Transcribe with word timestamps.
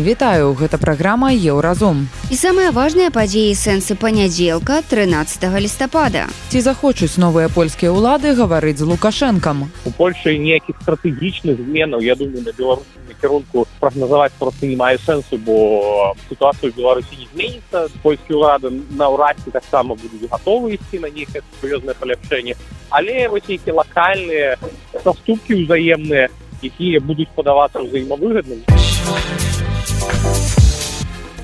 Вітаю, 0.00 0.56
гэта 0.56 0.78
праграма 0.80 1.28
Еўразум. 1.28 2.08
І 2.32 2.36
самыя 2.40 2.72
важныя 2.72 3.12
падзеі 3.12 3.52
сэнсы 3.52 3.92
панядзелка 4.00 4.80
13 4.88 5.44
лістапада. 5.60 6.24
Ці 6.48 6.60
захочуць 6.64 7.20
новыя 7.20 7.52
польскія 7.52 7.92
ўлады 7.92 8.32
гаварыць 8.32 8.80
з 8.80 8.88
лукашэнкам. 8.88 9.68
У 9.84 9.90
Польшы 9.92 10.40
ніякіх 10.40 10.80
стратэгічных 10.80 11.60
зменаў 11.60 12.00
я 12.00 12.16
думаю 12.16 12.40
на 12.40 12.52
беларускім 12.56 13.12
накірунку 13.12 13.66
прагназаваць 13.76 14.32
просто 14.40 14.64
не 14.64 14.76
мае 14.80 14.96
сэнсу, 15.04 15.36
бо 15.36 16.16
сітуацыя 16.32 16.72
ў 16.72 16.80
Беларусі 16.80 17.20
не 17.20 17.28
зменіцца. 17.36 17.92
Польскія 18.00 18.40
ўлады 18.40 18.72
наўрад 18.96 19.36
ці 19.44 19.52
таксама 19.52 20.00
будуць 20.00 20.32
гатовы 20.32 20.80
ісці 20.80 21.04
на 21.04 21.12
нейкае 21.12 21.44
сур'ёзнае 21.60 21.92
паляпшэнне. 22.00 22.56
Але 22.88 23.28
вось 23.28 23.44
нейкія 23.44 23.76
лакальныя 23.76 24.56
саступкі 25.04 25.60
ўзаемныя, 25.60 26.32
якія 26.64 27.04
будуць 27.04 27.28
падавацца 27.36 27.84
ўзаемавыгаднымі. 27.84 29.59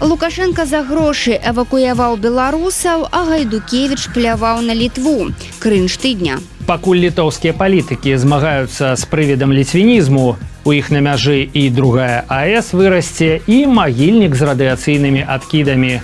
Лукашенко 0.00 0.66
за 0.66 0.82
грошы 0.84 1.41
эвакуяваў 1.41 2.18
беларусаў, 2.20 3.09
а 3.10 3.24
гайдукевич 3.24 4.12
пляваў 4.12 4.60
на 4.60 4.77
літву. 4.77 5.32
Крынж 5.59 5.96
тыдня. 5.96 6.37
Пакуль 6.68 7.00
літоўскія 7.00 7.56
палітыкі 7.56 8.12
змагаюцца 8.20 8.92
з 8.92 9.02
прывідам 9.09 9.56
ліцвінізму, 9.56 10.37
у 10.66 10.73
іх 10.73 10.90
на 10.90 11.01
мяжы 11.01 11.48
і 11.48 11.70
другая 11.70 12.28
АС 12.28 12.77
вырасце 12.77 13.40
і 13.46 13.64
магільнік 13.66 14.37
з 14.37 14.42
радыяцыйнымі 14.45 15.24
адкідамі. 15.24 16.02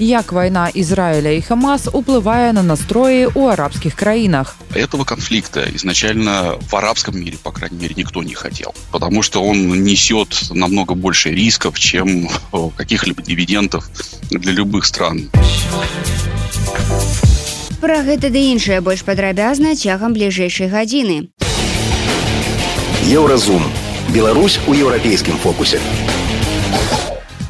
Як 0.00 0.32
вайна 0.32 0.68
Ізраіля 0.68 1.30
і 1.30 1.42
Хамас 1.42 1.88
уплывае 1.90 2.52
на 2.52 2.62
настроі 2.62 3.26
ў 3.34 3.50
арабскіх 3.50 3.98
краінах. 3.98 4.54
Этого 4.70 5.04
конфликта 5.04 5.66
изначально 5.74 6.54
в 6.70 6.76
арабском 6.76 7.18
мире, 7.18 7.36
по 7.42 7.50
крайней 7.50 7.78
мере, 7.82 7.94
никто 7.96 8.22
не 8.22 8.34
хотел. 8.34 8.74
Потому 8.92 9.22
что 9.22 9.42
он 9.42 9.82
несет 9.82 10.50
намного 10.54 10.94
больше 10.94 11.30
рисков, 11.30 11.80
чем 11.80 12.28
каких-либо 12.76 13.22
дивидендов 13.22 13.90
для 14.30 14.52
любых 14.52 14.86
стран. 14.86 15.30
Пра 17.80 18.02
гэта 18.02 18.30
ды 18.30 18.54
іншае 18.54 18.80
больш 18.80 19.02
падрабязна 19.02 19.74
цягам 19.74 20.14
бліжэйшай 20.14 20.70
гадзіны. 20.70 21.30
Еўразум. 23.10 23.62
Беларусь 24.14 24.58
у 24.66 24.74
еўрапейскім 24.74 25.34
фокусе. 25.42 25.80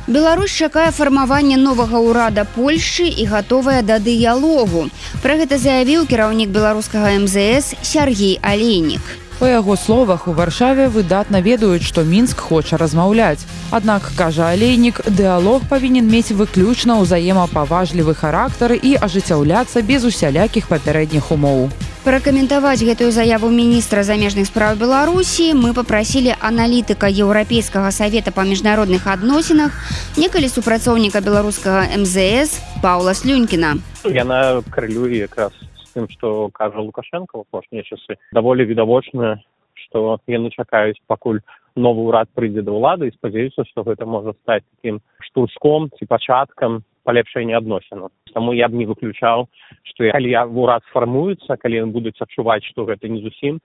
Беларусь 0.08 0.56
чакае 0.56 0.88
фармаванне 0.96 1.56
новага 1.60 2.00
ўрада 2.00 2.46
Польшчы 2.48 3.04
і 3.12 3.24
гатовая 3.28 3.82
да 3.84 3.98
дыялогу. 4.00 4.88
Пра 5.20 5.36
гэта 5.36 5.58
заявіў 5.60 6.06
кіраўнік 6.08 6.48
беларускага 6.48 7.12
МЗС 7.20 7.76
Сергій 7.84 8.40
Алейнік. 8.40 9.04
Па 9.38 9.50
яго 9.52 9.76
словах 9.76 10.24
у 10.24 10.32
варшаве 10.32 10.88
выдатна 10.88 11.44
ведаюць, 11.44 11.84
што 11.84 12.06
мінск 12.08 12.40
хоча 12.40 12.80
размаўляць. 12.80 13.44
Аднак 13.70 14.08
кажа 14.16 14.48
алейнік, 14.48 15.04
дыалог 15.12 15.68
павінен 15.68 16.08
мець 16.08 16.32
выключна 16.32 16.96
ўзаемапаважлівы 17.04 18.16
характар 18.16 18.80
і 18.80 18.96
ажыццяўляцца 18.96 19.84
без 19.84 20.08
усялякіх 20.08 20.72
папярэдніх 20.72 21.30
умоў. 21.36 21.68
Пракаментаваць 22.08 22.80
гэтую 22.80 23.10
заяву 23.12 23.50
міністра 23.52 24.00
замежных 24.00 24.48
спраў 24.48 24.78
Беларусі 24.80 25.52
мы 25.52 25.76
папрасілі 25.76 26.32
аналітыка 26.40 27.04
еўрапейскага 27.04 27.90
савета 27.92 28.32
па 28.32 28.48
міжнародных 28.48 29.04
адносінах, 29.04 29.76
некалі 30.16 30.48
супрацоўніка 30.48 31.20
беларускага 31.20 31.84
МЗС 32.00 32.64
Паўла 32.80 33.12
Слюнькіна. 33.12 33.76
Яна 34.08 34.64
карэлюе 34.72 35.28
якраз 35.28 35.52
тым 35.92 36.08
што 36.08 36.48
кажа 36.48 36.80
лукашенко 36.80 37.36
в 37.36 37.44
апошнія 37.44 37.84
часы 37.84 38.16
даволі 38.32 38.64
відавочна 38.64 39.44
што 39.76 40.16
яны 40.24 40.48
чакаюць 40.48 40.96
пакуль 41.12 41.44
новы 41.76 42.08
ўрад 42.08 42.32
прыйдзе 42.32 42.64
да 42.64 42.72
ўлады 42.72 43.12
і 43.12 43.16
спадзяюцца 43.20 43.68
што 43.68 43.84
гэта 43.84 44.08
можа 44.08 44.32
стаць 44.40 44.64
такім 44.64 45.04
штуршком 45.28 45.92
ці 46.00 46.08
пачаткам 46.08 46.80
палепшэння 47.08 47.56
адносінаў 47.62 48.12
таму 48.36 48.52
я 48.52 48.68
б 48.68 48.76
не 48.76 48.86
выключаў 48.92 49.48
што 49.88 50.12
калі 50.12 50.28
я 50.28 50.44
ўрад 50.44 50.84
сфармуецца 50.92 51.56
калі 51.56 51.88
ён 51.88 51.96
будуць 51.96 52.18
адчуваць 52.20 52.64
што 52.68 52.84
гэта 52.84 53.08
не 53.08 53.24
зусім 53.24 53.60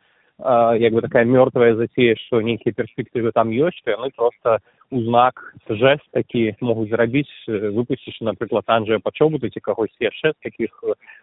як 0.80 0.94
бы 0.94 1.02
такая 1.02 1.26
мёртвая 1.30 1.76
зацея 1.76 2.16
што 2.26 2.42
нейкія 2.42 2.74
перспектывы 2.74 3.32
там 3.36 3.52
ёсць 3.52 3.84
то 3.86 3.92
яны 3.92 4.10
просто 4.16 4.58
узнак 4.90 5.44
жест 5.70 6.04
такі 6.12 6.56
могуць 6.60 6.90
зрабіць 6.90 7.30
выпусціш 7.48 8.18
напрыклад 8.22 8.66
анджя 8.68 8.98
пачобуты 9.04 9.50
ці 9.54 9.60
кагось 9.60 9.94
яшчэ 10.00 10.34
з 10.34 10.40
такіх 10.44 10.74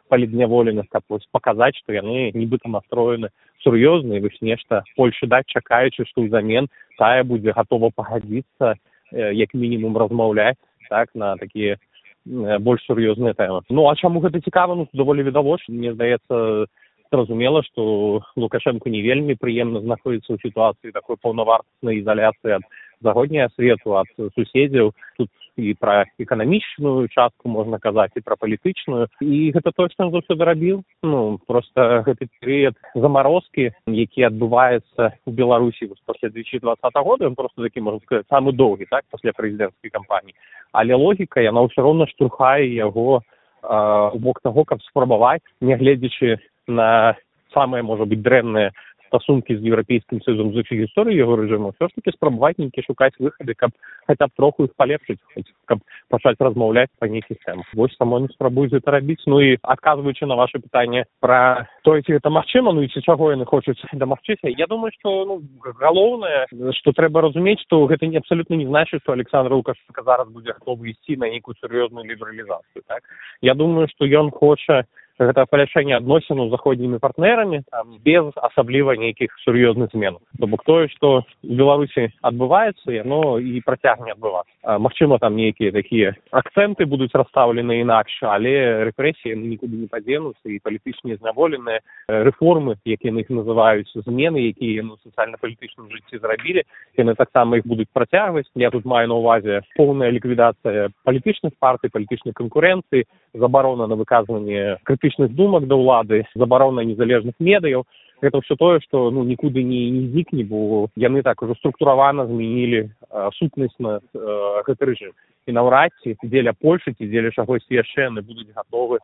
палідняволеных 0.08 0.86
каб 0.92 1.02
паказаць 1.32 1.76
што 1.82 1.92
яны 1.92 2.30
нібыта 2.34 2.68
настроены 2.68 3.34
сур'ёзна 3.64 4.20
і 4.20 4.24
вось 4.28 4.40
нешта 4.40 4.84
больше 4.96 5.26
даць 5.26 5.48
чакаючы 5.48 6.06
што 6.06 6.22
ўзамен 6.22 6.70
тая 6.96 7.24
будзе 7.24 7.52
гатова 7.52 7.90
пагадзіцца 7.90 8.76
як 9.10 9.54
мінімум 9.54 9.98
размаўляць 9.98 10.60
так 10.88 11.10
на 11.14 11.36
такія 11.36 11.78
больш 12.26 12.84
сур'ёзныя 12.86 13.34
тэмы 13.34 13.62
ну 13.70 13.88
а 13.88 13.96
чаму 13.96 14.20
гэта 14.20 14.40
цікава? 14.40 14.74
Ну 14.74 14.88
даволі 14.92 15.22
відавочна. 15.22 15.74
Мне 15.74 15.94
здаецца 15.94 16.66
зразумела 17.12 17.62
што 17.62 18.22
лукашэнку 18.36 18.88
не 18.88 19.02
вельмі 19.02 19.34
прыемна 19.34 19.80
знаходіцца 19.80 20.36
ў 20.36 20.38
сітуацыі 20.42 20.94
такой 20.94 21.16
паўнавартаснай 21.18 22.00
ізаляцыі 22.00 22.60
ад 22.60 22.64
заходняя 23.00 23.48
свету 23.56 23.96
ад 23.98 24.06
суседзяў. 24.36 24.92
Тут 25.18 25.30
і 25.56 25.74
пра 25.74 26.06
эканамічную 26.18 27.08
частку 27.08 27.48
можна 27.48 27.78
казаць 27.78 28.14
і 28.16 28.24
пра 28.24 28.36
палітычную. 28.36 29.08
І 29.20 29.50
гэта 29.54 29.72
то 29.74 29.88
што 29.88 30.10
заўсёды 30.10 30.44
рабіў 30.44 30.82
ну 31.02 31.38
просто 31.46 32.02
гэты 32.06 32.28
перыяд 32.40 32.76
замарозкі 32.94 33.70
які 33.86 34.28
адбываецца 34.30 35.16
у 35.26 35.30
беларусі 35.30 35.90
пасля 36.06 36.28
две 36.30 36.42
тысячи 36.42 36.60
двадцатого 36.60 37.04
года 37.04 37.26
ён 37.26 37.34
просто 37.34 37.62
такі 37.62 37.80
можна 37.80 38.00
сказаць 38.04 38.28
самы 38.30 38.52
доўгі 38.52 38.86
так 38.90 39.04
пасля 39.10 39.32
прэзідэнцкай 39.32 39.90
кампаніі. 39.90 40.34
Але 40.72 40.94
логіка 40.94 41.40
яна 41.40 41.66
ўсё 41.66 41.82
роўна 41.82 42.06
штурхае 42.06 42.70
яго 42.70 43.22
у 43.62 44.18
бок 44.18 44.40
таго 44.40 44.64
каб 44.64 44.80
спрабаваць 44.82 45.44
нягледзячы 45.60 46.38
на 46.66 47.16
самыя 47.54 47.82
можа 47.82 48.06
быць 48.06 48.22
дрэнныя 48.22 48.72
стасункі 49.10 49.58
з 49.58 49.66
еўрапейскім 49.66 50.22
саюзам 50.22 50.54
з 50.54 50.62
усіх 50.62 50.86
гісторыі 50.86 51.18
яго 51.18 51.36
рэжыму 51.42 51.74
ўсё 51.74 51.90
ж 51.90 51.92
таки 51.98 52.14
нейкі 52.62 52.86
шукаць 52.86 53.18
выхады 53.18 53.54
каб 53.58 53.74
хаця 54.06 54.26
б 54.26 54.30
троху 54.36 54.64
іх 54.64 54.72
палепшыць 54.78 55.18
каб 55.66 55.82
пачаць 56.08 56.38
размаўляць 56.38 56.90
па 56.98 57.10
нейкіх 57.10 57.42
тэмах 57.44 57.66
вось 57.74 57.96
само 57.96 58.20
не 58.22 58.28
спрабуюць 58.28 58.70
гэта 58.70 58.90
рабіць 58.90 59.26
ну 59.26 59.40
і 59.40 59.58
адказваючы 59.62 60.26
на 60.26 60.38
ваше 60.38 60.62
пытанне 60.62 61.04
пра 61.20 61.66
тое 61.82 62.02
ці 62.02 62.14
гэта 62.14 62.30
магчыма 62.30 62.72
ну 62.72 62.82
і 62.86 62.88
ці 62.88 63.02
чаго 63.02 63.32
яны 63.34 63.44
хочуць 63.44 63.80
дамагчыся 63.92 64.54
я 64.54 64.66
думаю 64.66 64.92
што 64.94 65.26
ну 65.26 65.42
галоўнае 65.80 66.46
што 66.78 66.92
трэба 66.92 67.26
разумець 67.26 67.60
што 67.66 67.84
гэта 67.90 68.06
не 68.06 68.22
абсалютна 68.22 68.54
не 68.54 68.66
значыць 68.66 69.02
што 69.02 69.12
александр 69.12 69.58
лукашка 69.58 70.02
зараз 70.06 70.28
будзе 70.30 70.54
гатовы 70.54 70.94
ісці 70.94 71.16
на 71.16 71.30
нейкую 71.30 71.58
сур'ёзную 71.58 72.06
лібералізацыю 72.06 72.82
так? 72.86 73.02
Я 73.40 73.54
думаю 73.54 73.88
што 73.88 74.06
ён 74.06 74.30
хоча 74.30 74.84
гэта 75.20 75.44
паляшэнне 75.46 75.96
адносіну 75.96 76.48
заходнімі 76.48 76.98
партнерамі 76.98 77.62
там 77.70 77.98
без 78.04 78.24
асабліва 78.36 78.96
нейкіх 78.96 79.36
сур'ёзных 79.44 79.92
зменаў 79.92 80.20
то 80.40 80.46
бок 80.46 80.64
тое 80.64 80.88
што 80.88 81.22
у 81.44 81.54
беларусі 81.54 82.08
адбываецца 82.24 82.88
яно 82.88 83.38
і 83.38 83.60
працягне 83.60 84.16
адбывацца. 84.16 84.78
Магчыма 84.80 85.18
там 85.18 85.36
нейкія 85.36 85.72
такія 85.72 86.16
акцэнты 86.32 86.86
будуць 86.86 87.12
расстаўлены 87.12 87.80
інакш 87.84 88.22
але 88.24 88.88
рэпрэсіі 88.88 89.36
нікуды 89.36 89.84
не 89.84 89.88
падзенуцца 89.92 90.48
і 90.48 90.60
палітычныя 90.64 91.20
зняволеныя 91.20 91.84
рэформы 92.08 92.80
як 92.84 93.04
яны 93.04 93.20
іх 93.20 93.30
называюць 93.30 93.92
змены 93.94 94.48
якія 94.48 94.80
яны 94.80 94.96
сацыяльна-палітычным 95.04 95.92
жыцці 95.92 96.18
зрабілі 96.24 96.64
яны 96.96 97.14
таксама 97.14 97.60
іх 97.60 97.66
будуць 97.66 97.92
працягваць. 97.92 98.48
Я 98.54 98.70
тут 98.70 98.84
маю 98.84 99.08
на 99.08 99.20
увазе 99.20 99.60
поўная 99.76 100.10
ліквідацыя 100.10 100.88
палітычных 101.04 101.52
партый 101.60 101.90
палітычнай 101.90 102.32
канкурэнцыі 102.32 103.04
забарона 103.34 103.86
на 103.86 103.94
выказванне 103.94 104.78
крытычных 104.84 105.09
крытычных 105.10 105.34
думак 105.34 105.66
да 105.66 105.74
ўлады 105.74 106.24
забарона 106.34 106.80
незалежных 106.80 107.34
медыяў. 107.38 107.84
Гэта 108.20 108.36
ўсё 108.38 108.54
тое 108.56 108.80
што 108.84 109.10
ну 109.10 109.24
нікуды 109.24 109.62
не 109.62 109.90
не 109.90 110.08
знікне 110.12 110.44
бо 110.44 110.88
яны 110.96 111.22
так 111.22 111.42
ужо 111.42 111.54
структуравана 111.54 112.26
змянілі 112.26 112.90
сутнасць 113.38 113.78
на 113.78 114.00
э, 114.00 114.62
гэты 114.66 114.84
рэжым. 114.84 115.12
І 115.48 115.52
наўрад 115.52 115.90
ці 116.04 116.14
дзеля 116.22 116.52
польшы 116.52 116.92
ці 116.92 117.08
дзеля 117.08 117.32
чагосьці 117.32 117.80
яшчэ 117.80 118.12
яны 118.12 118.20
будуць 118.20 118.52
гатовы 118.52 118.98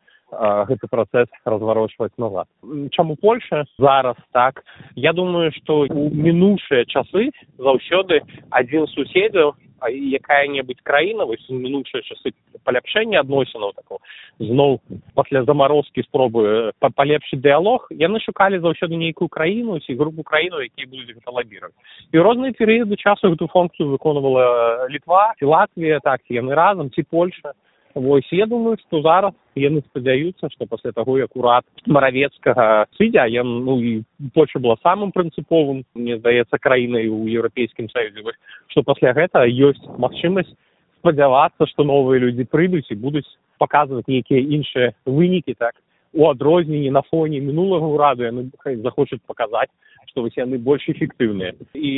гэты 0.69 0.87
працэс 0.91 1.29
разварочваць 1.47 2.13
назад. 2.19 2.47
Чаму 2.93 3.17
польша? 3.17 3.65
Зараз 3.79 4.17
так. 4.33 4.63
Я 4.97 5.13
думаю 5.13 5.51
што 5.57 5.89
у 5.89 6.11
мінушыя 6.13 6.85
часы 6.85 7.31
заўсёды 7.57 8.21
адзін 8.51 8.87
суседзяў 8.93 9.57
якая-небудзь 9.85 10.83
краіна 10.83 11.25
вось 11.25 11.45
мінучыя 11.49 12.03
часы 12.03 12.33
паляпшэння 12.65 13.21
адносінаў 13.21 13.73
такого 13.77 14.01
зноў 14.39 14.81
пасля 15.15 15.45
замарозкі 15.45 16.03
спробы 16.09 16.73
палепшыць 16.81 17.41
дыялог 17.41 17.87
яны 17.91 18.21
шукалі 18.21 18.59
заўсёды 18.61 18.97
нейкую 18.97 19.29
краіну 19.29 19.79
ці 19.81 19.95
групу 19.95 20.23
краіну 20.23 20.61
якія 20.65 20.89
будуць 20.89 21.13
гэта 21.13 21.31
лабіраць. 21.31 21.77
І 22.13 22.19
розныя 22.19 22.53
перыяды 22.53 22.97
часу 22.97 23.31
гэту 23.31 23.49
функцыю 23.53 23.93
выконвала 23.93 24.89
літва 24.89 25.35
ці 25.39 25.45
латвія 25.45 26.01
так 26.01 26.21
яны 26.29 26.55
разам 26.55 26.91
ці 26.91 27.03
польша 27.03 27.53
Вось 27.97 28.29
я 28.31 28.45
думаю 28.45 28.77
што 28.77 29.01
зараз 29.01 29.33
яны 29.57 29.81
спадзяюцца 29.81 30.51
што 30.53 30.67
пасля 30.69 30.93
таго 30.93 31.17
як 31.17 31.33
урад 31.33 31.65
маравецкага 31.89 32.85
сыдзя 32.99 33.25
ён 33.41 33.65
ну 33.65 33.77
і 33.81 33.93
польша 34.37 34.61
была 34.61 34.77
самым 34.85 35.15
прынцыповым 35.17 35.81
мне 35.97 36.19
здаецца 36.19 36.61
краінай 36.61 37.09
у 37.09 37.25
еўрапейскім 37.25 37.89
саюзе 37.89 38.21
вось 38.21 38.37
што 38.69 38.83
пасля 38.85 39.15
гэта 39.17 39.49
ёсць 39.49 39.81
магчымасць 39.97 40.53
спадзявацца 41.01 41.65
што 41.73 41.89
новыя 41.89 42.21
людзі 42.21 42.45
прыйдуць 42.45 42.85
і 42.93 43.01
будуць 43.01 43.25
паказваць 43.57 44.05
нейкія 44.13 44.45
іншыя 44.45 44.93
вынікі 45.07 45.57
так 45.57 45.81
у 46.13 46.29
адрозненні 46.29 46.93
на 46.93 47.01
фоне 47.01 47.41
мінулага 47.41 47.89
ўраду 47.89 48.29
яны 48.29 48.51
захочуць 48.85 49.25
паказаць 49.25 49.73
што 50.13 50.21
вось 50.21 50.37
яны 50.37 50.61
больш 50.61 50.85
эфектыўныя 50.93 51.57
і 51.73 51.95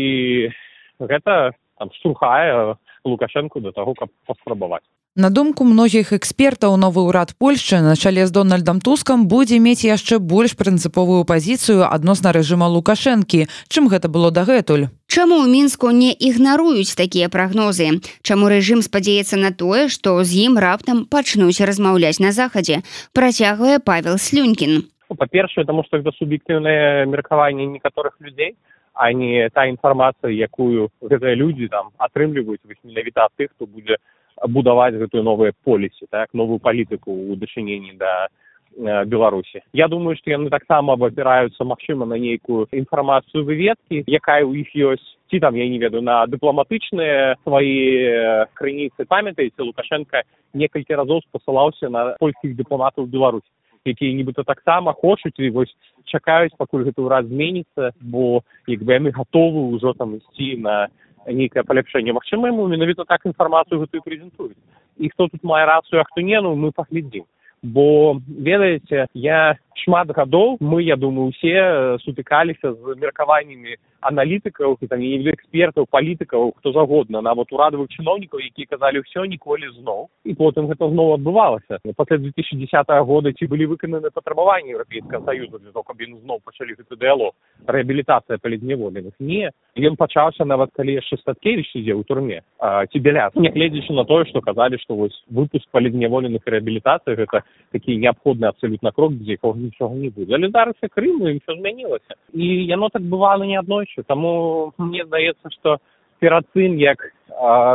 гэта 1.03 1.59
там 1.75 1.91
штурхае 1.99 2.79
лукашэнку 3.03 3.67
да 3.67 3.75
таго 3.75 3.99
каб 3.99 4.15
паспрабаваць 4.31 4.87
На 5.19 5.31
думку 5.35 5.65
многіх 5.67 6.13
экспертаў 6.15 6.77
новы 6.79 7.03
ўрад 7.03 7.35
Польшчы 7.43 7.83
на 7.83 7.99
чале 7.99 8.23
з 8.23 8.31
дональдам 8.31 8.79
тускам 8.79 9.27
будзе 9.27 9.59
мець 9.59 9.83
яшчэ 9.83 10.23
больш 10.23 10.55
прынцыповую 10.55 11.27
пазіцыю 11.27 11.83
адносна 11.91 12.31
рэжыма 12.31 12.69
лукашэнкі. 12.71 13.51
Чым 13.67 13.91
гэта 13.91 14.07
было 14.07 14.31
дагэтуль? 14.31 14.87
Чаму 15.11 15.43
ў 15.43 15.51
мінску 15.51 15.91
не 15.91 16.15
ігнаруюць 16.15 16.95
такія 16.95 17.27
прагнозы? 17.27 17.99
Чаму 18.23 18.47
рэжым 18.47 18.79
спадзяецца 18.87 19.43
на 19.43 19.51
тое 19.51 19.91
што 19.91 20.15
з 20.23 20.39
ім 20.47 20.55
раптам 20.55 21.03
пачнуць 21.11 21.67
размаўляць 21.67 22.23
на 22.23 22.31
захадзе? 22.31 22.87
Працягвае 23.11 23.83
павел 23.83 24.23
слюнькін. 24.23 24.87
Ну, 25.11 25.19
па-першае 25.19 25.67
таму 25.67 25.83
што 25.83 25.99
гэта 25.99 26.15
суб'ектыўнае 26.15 27.11
меркаванне 27.11 27.67
некаторых 27.67 28.15
людзей 28.23 28.55
а 28.95 29.11
не 29.11 29.51
та 29.51 29.67
інфармацыя 29.67 30.31
якую 30.31 30.95
гэтыя 31.03 31.35
людзі 31.35 31.67
там 31.75 31.91
атрымліваюць 31.99 32.63
менавіта 32.87 33.27
тых 33.35 33.51
хто 33.55 33.67
будзе 33.67 33.99
будаваць 34.47 34.95
гэтую 34.95 35.23
новыя 35.23 35.53
полісі 35.65 36.07
так 36.11 36.35
новую 36.35 36.59
палітыку 36.59 37.11
ў 37.11 37.37
дачыненні 37.37 37.99
да 37.99 38.29
э, 38.77 39.05
беларусі 39.05 39.63
я 39.73 39.89
думаю 39.89 40.17
што 40.17 40.31
яны 40.31 40.51
таксама 40.51 40.95
абапіраюцца 40.95 41.65
магчыма 41.65 42.07
на 42.07 42.19
нейкую 42.19 42.69
інфармацыю 42.73 43.45
выведкі 43.45 44.05
якая 44.07 44.45
ў 44.45 44.63
іх 44.63 44.75
ёсць 44.77 45.09
ці 45.31 45.41
там 45.41 45.55
я 45.57 45.69
не 45.69 45.79
ведаю 45.79 46.03
на 46.03 46.27
дыпламатычныя 46.27 47.37
свае 47.43 48.47
крыніцы 48.55 49.05
памятаеце 49.09 49.63
лукашенко 49.63 50.23
некалькі 50.55 50.95
разоў 50.95 51.23
спасылаўся 51.29 51.89
на 51.89 52.15
польскіх 52.19 52.57
дыпламатаў 52.57 53.07
беларусі 53.07 53.49
якія 53.85 54.15
нібыта 54.15 54.45
таксама 54.45 54.93
хочуць 54.93 55.39
і 55.39 55.51
вось 55.51 55.75
чакаюць 56.07 56.57
пакуль 56.57 56.85
гэты 56.89 57.03
ўрад 57.03 57.29
зменіцца 57.29 57.93
бо 58.01 58.43
як 58.67 58.83
бы 58.83 58.97
яны 58.97 59.11
гатовы 59.13 59.69
ўжо 59.75 59.93
там 59.95 60.17
ісці 60.17 60.57
на 60.65 60.89
нейкае 61.33 61.65
паляпшэнне. 61.65 62.13
Магчыма 62.13 62.49
яму 62.49 62.69
менавіта 62.69 63.05
так 63.05 63.27
інфармацыю 63.27 63.81
гэтую 63.81 64.03
прэзентуюць. 64.03 64.59
І 64.99 65.09
хто 65.09 65.29
тут 65.29 65.43
мае 65.43 65.65
рацыю 65.67 66.01
а 66.01 66.05
хто 66.05 66.21
не 66.21 66.41
ну 66.41 66.55
мы 66.55 66.73
паглядзім. 66.73 67.25
Бо 67.63 68.21
ведаеце 68.29 69.07
я 69.15 69.59
шмат 69.85 70.11
гадоў 70.11 70.59
мы 70.61 70.83
я 70.83 70.97
думаю 70.97 71.29
усе 71.35 71.99
сутыкаліся 72.05 72.73
з 72.73 72.99
меркаваннямі 73.01 73.77
аналітыкаў 74.01 74.79
экспертаў 74.79 75.87
палітыкаў 75.91 76.53
хто 76.59 76.73
загодна 76.73 77.21
нават 77.21 77.53
урадавых 77.53 77.91
чыноўнікаў 77.91 78.39
якія 78.39 78.67
казалі 78.71 79.03
ўсё 79.03 79.27
ніколі 79.27 79.71
зноў 79.75 80.09
і 80.25 80.35
потым 80.35 80.69
гэта 80.71 80.89
зноў 80.89 81.19
адбывалася. 81.19 81.79
Пасля 81.97 82.19
две 82.19 82.31
тысячи 82.31 82.55
десятого 82.55 83.03
года 83.05 83.33
ці 83.33 83.47
былі 83.47 83.67
выкананы 83.67 84.11
патрабаванні 84.11 84.73
еўрапейскага 84.73 85.25
саюза 85.25 85.59
для 85.59 85.73
того 85.73 85.83
каб 85.83 86.01
яны 86.01 86.21
зноў 86.23 86.39
пачалі 86.45 86.79
гэты 86.79 86.97
дыалог 86.97 87.35
рэабілітацыя 87.67 88.39
палідневоленых 88.39 89.15
не 89.19 89.51
ён 89.77 89.97
пачаўся 89.97 90.45
нават 90.45 90.71
калі 90.75 90.99
яшчэ 91.03 91.19
статкевич 91.19 91.75
ідзе 91.75 91.99
ў 91.99 92.03
турме 92.07 92.43
ці 92.63 92.99
бяля 93.03 93.31
нягледзячы 93.35 93.93
на 93.93 94.05
тое 94.05 94.25
што 94.31 94.41
казалі 94.41 94.79
што 94.79 94.95
вось 94.95 95.17
выпуск 95.27 95.67
палідневоленых 95.75 96.47
рэабілітацыі 96.47 97.19
гэта 97.19 97.43
такі 97.73 97.99
неабходны 97.99 98.47
абсалютна 98.47 98.93
крок 98.93 99.19
дзе 99.19 99.39
якога 99.39 99.59
нічога 99.69 99.95
не 99.95 100.11
будзе 100.11 100.35
але 100.39 100.51
зараз 100.51 100.91
крыму 100.97 101.29
і 101.29 101.39
ўсё 101.39 101.57
змянілася 101.61 102.19
і 102.33 102.47
яно 102.67 102.89
так 102.89 103.03
бывала 103.03 103.45
не 103.45 103.61
ноччу 103.63 104.03
таму 104.03 104.73
мне 104.79 105.05
здаецца 105.05 105.55
што 105.57 105.79
перад 106.19 106.45
тым 106.55 106.79
як 106.83 107.05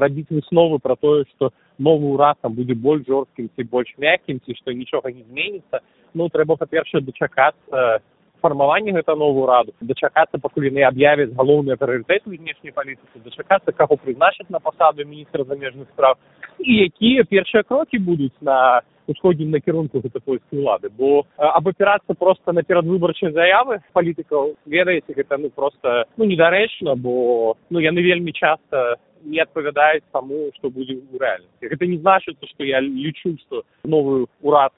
рабіць 0.03 0.29
высновы 0.29 0.79
пра 0.83 0.95
тое 0.99 1.25
што 1.35 1.53
новы 1.79 2.13
ўрад 2.13 2.37
там 2.41 2.53
будзе 2.53 2.75
больш 2.75 3.05
жорсткім 3.07 3.49
ці 3.55 3.69
больш 3.69 3.93
мяккім 3.97 4.41
ці 4.45 4.57
што 4.59 4.73
нічога 4.73 5.11
не 5.11 5.23
зменіцца 5.23 5.79
ну 6.13 6.29
трэба 6.29 6.57
па-першае 6.57 7.01
дачакацца 7.01 8.01
фармаванне 8.43 8.91
гэта 8.91 9.15
новую 9.15 9.47
раду 9.47 9.73
дачакацца 9.79 10.37
пакуль 10.43 10.67
яны 10.67 10.83
аб'явяць 10.83 11.31
галоўныя 11.39 11.79
прыярытэты 11.79 12.35
знешняй 12.35 12.75
палітыцы 12.75 13.23
дачакацца 13.23 13.71
каго 13.71 13.95
прызначаць 13.95 14.49
на 14.49 14.59
пасаду 14.59 15.07
міністра 15.07 15.47
замежных 15.47 15.87
справ 15.93 16.19
і 16.59 16.83
якія 16.87 17.23
першыя 17.23 17.63
крокі 17.63 18.03
будуць 18.03 18.35
на 18.41 18.81
усходнім 19.07 19.51
накірунку 19.51 20.01
гэта 20.03 20.19
польскай 20.19 20.59
улады. 20.59 20.89
Бо 20.89 21.25
абапірацца 21.37 22.13
проста 22.13 22.53
на 22.53 22.63
перадвыбарчай 22.63 23.31
заявы 23.31 23.79
палітыкаў 23.93 24.55
ведаеце 24.65 25.13
гэта 25.13 25.37
ну 25.37 25.49
просто 25.49 26.05
ну 26.17 26.25
недарэчна 26.25 26.95
бо 26.95 27.55
ну 27.69 27.79
яны 27.79 28.01
вельмі 28.01 28.31
часта 28.33 28.95
не 29.23 29.39
адпавядаюць 29.39 30.03
таму 30.11 30.51
што 30.57 30.69
будзе 30.69 30.99
ў 30.99 31.17
рэальнасці. 31.19 31.69
Гэта 31.71 31.87
не 31.87 31.97
значыцца 31.97 32.45
што 32.47 32.63
я 32.63 32.79
лічу 32.79 33.35
што 33.47 33.63
новы 33.83 34.25
урад 34.41 34.73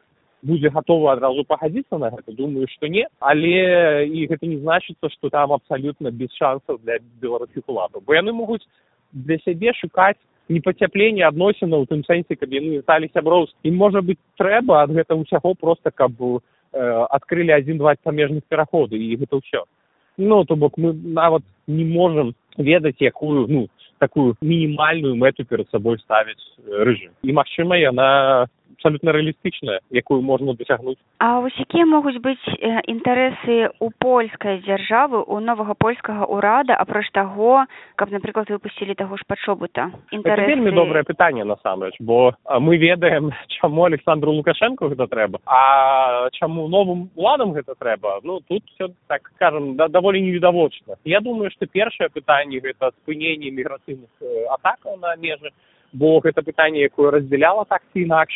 будзе 0.45 0.69
гатовы 0.69 1.10
адразу 1.10 1.44
пагадзіцца 1.50 1.98
на 1.98 2.12
гэта 2.13 2.31
думаю 2.38 2.68
што 2.69 2.88
не. 2.88 3.07
Але 3.19 4.06
і 4.06 4.27
гэта 4.30 4.45
не 4.45 4.57
значыцца 4.62 5.10
што 5.10 5.30
там 5.30 5.54
абсалютна 5.54 6.12
без 6.12 6.30
шансаў 6.38 6.80
для 6.83 7.00
беларускіх 7.22 7.66
уладаў. 7.68 8.01
Бо 8.06 8.13
яны 8.13 8.31
могуць 8.31 8.63
для 9.12 9.38
сябе 9.45 9.74
шукаць 9.74 10.19
непацяпленне 10.50 11.25
адносінаў 11.27 11.86
у 11.86 11.89
тым 11.89 12.03
сэнсе 12.06 12.36
каб 12.36 12.53
яны 12.53 12.81
сталі 12.81 13.09
сяброўs 13.13 13.53
і 13.63 13.71
можа 13.71 14.01
быць 14.06 14.21
трэба 14.38 14.83
ад 14.83 14.94
гэта 14.94 15.18
ўсяго 15.18 15.56
просто 15.56 15.92
каб 15.92 16.13
э, 16.21 16.36
адкрылі 17.09 17.56
адзін 17.56 17.77
два 17.81 17.95
памежных 18.03 18.44
пераходы 18.50 18.97
і 18.97 19.15
гэта 19.18 19.42
ўсё. 19.42 19.65
Ну 20.18 20.44
то 20.45 20.56
бок 20.56 20.77
мы 20.77 20.94
нават 20.94 21.44
не 21.68 21.86
можам 21.86 22.36
ведаць 22.57 23.01
якую 23.01 23.47
ну 23.47 23.68
такую 24.00 24.36
мінімальную 24.42 25.15
мэту 25.15 25.45
перад 25.45 25.69
сабой 25.71 25.97
ставіць 26.00 26.42
рыжы 26.68 27.09
і 27.24 27.31
магчыма 27.33 27.75
яна 27.80 28.48
абсолютно 28.75 29.16
рэалістычная 29.16 29.80
якую 29.92 30.22
можна 30.22 30.54
дасягнуць 30.60 31.00
а 31.19 31.39
вось 31.39 31.57
якія 31.60 31.86
могуць 31.88 32.19
быць 32.19 32.44
інтарэсы 32.92 33.72
у 33.80 33.89
польскай 33.89 34.60
дзяржавы 34.68 35.24
у 35.24 35.39
новага 35.39 35.74
польскага 35.74 36.27
ўрада 36.27 36.75
апроч 36.75 37.10
таго 37.16 37.66
каб 37.95 38.12
напрыклад 38.12 38.51
выпусцілі 38.51 38.95
таго 38.95 39.18
ж 39.18 39.24
пачобыта 39.27 39.92
інтарэсы... 40.12 40.51
вельмі 40.51 40.75
добрае 40.75 41.04
пытанне 41.04 41.48
насамрэч 41.48 41.95
бо 42.00 42.36
мы 42.60 42.77
ведаем 42.77 43.31
чаму 43.60 43.86
александру 43.88 44.36
лукашенко 44.36 44.92
гэта 44.92 45.07
трэба 45.07 45.39
а 45.45 46.30
чаму 46.36 46.67
новым 46.67 47.10
уладам 47.15 47.53
гэта 47.53 47.75
трэба 47.79 48.20
ну 48.24 48.41
тут 48.48 48.63
все 48.75 48.89
так 49.08 49.32
скажем 49.36 49.75
да, 49.75 49.88
даволі 49.88 50.22
невідавочна. 50.22 50.96
Я 51.05 51.20
думаю 51.20 51.51
что 51.51 51.65
першае 51.67 52.10
пытанне 52.10 52.60
гэта 52.60 52.91
спыненне 53.01 53.51
міграцыйных 53.51 54.10
атакаў 54.50 54.98
на 54.98 55.15
межы 55.15 55.51
бо 55.94 56.20
гэта 56.20 56.42
пытанне 56.42 56.88
якое 56.88 57.12
раздзяляла 57.12 57.65
так 57.65 57.82
ці 57.94 58.01
інакш 58.01 58.34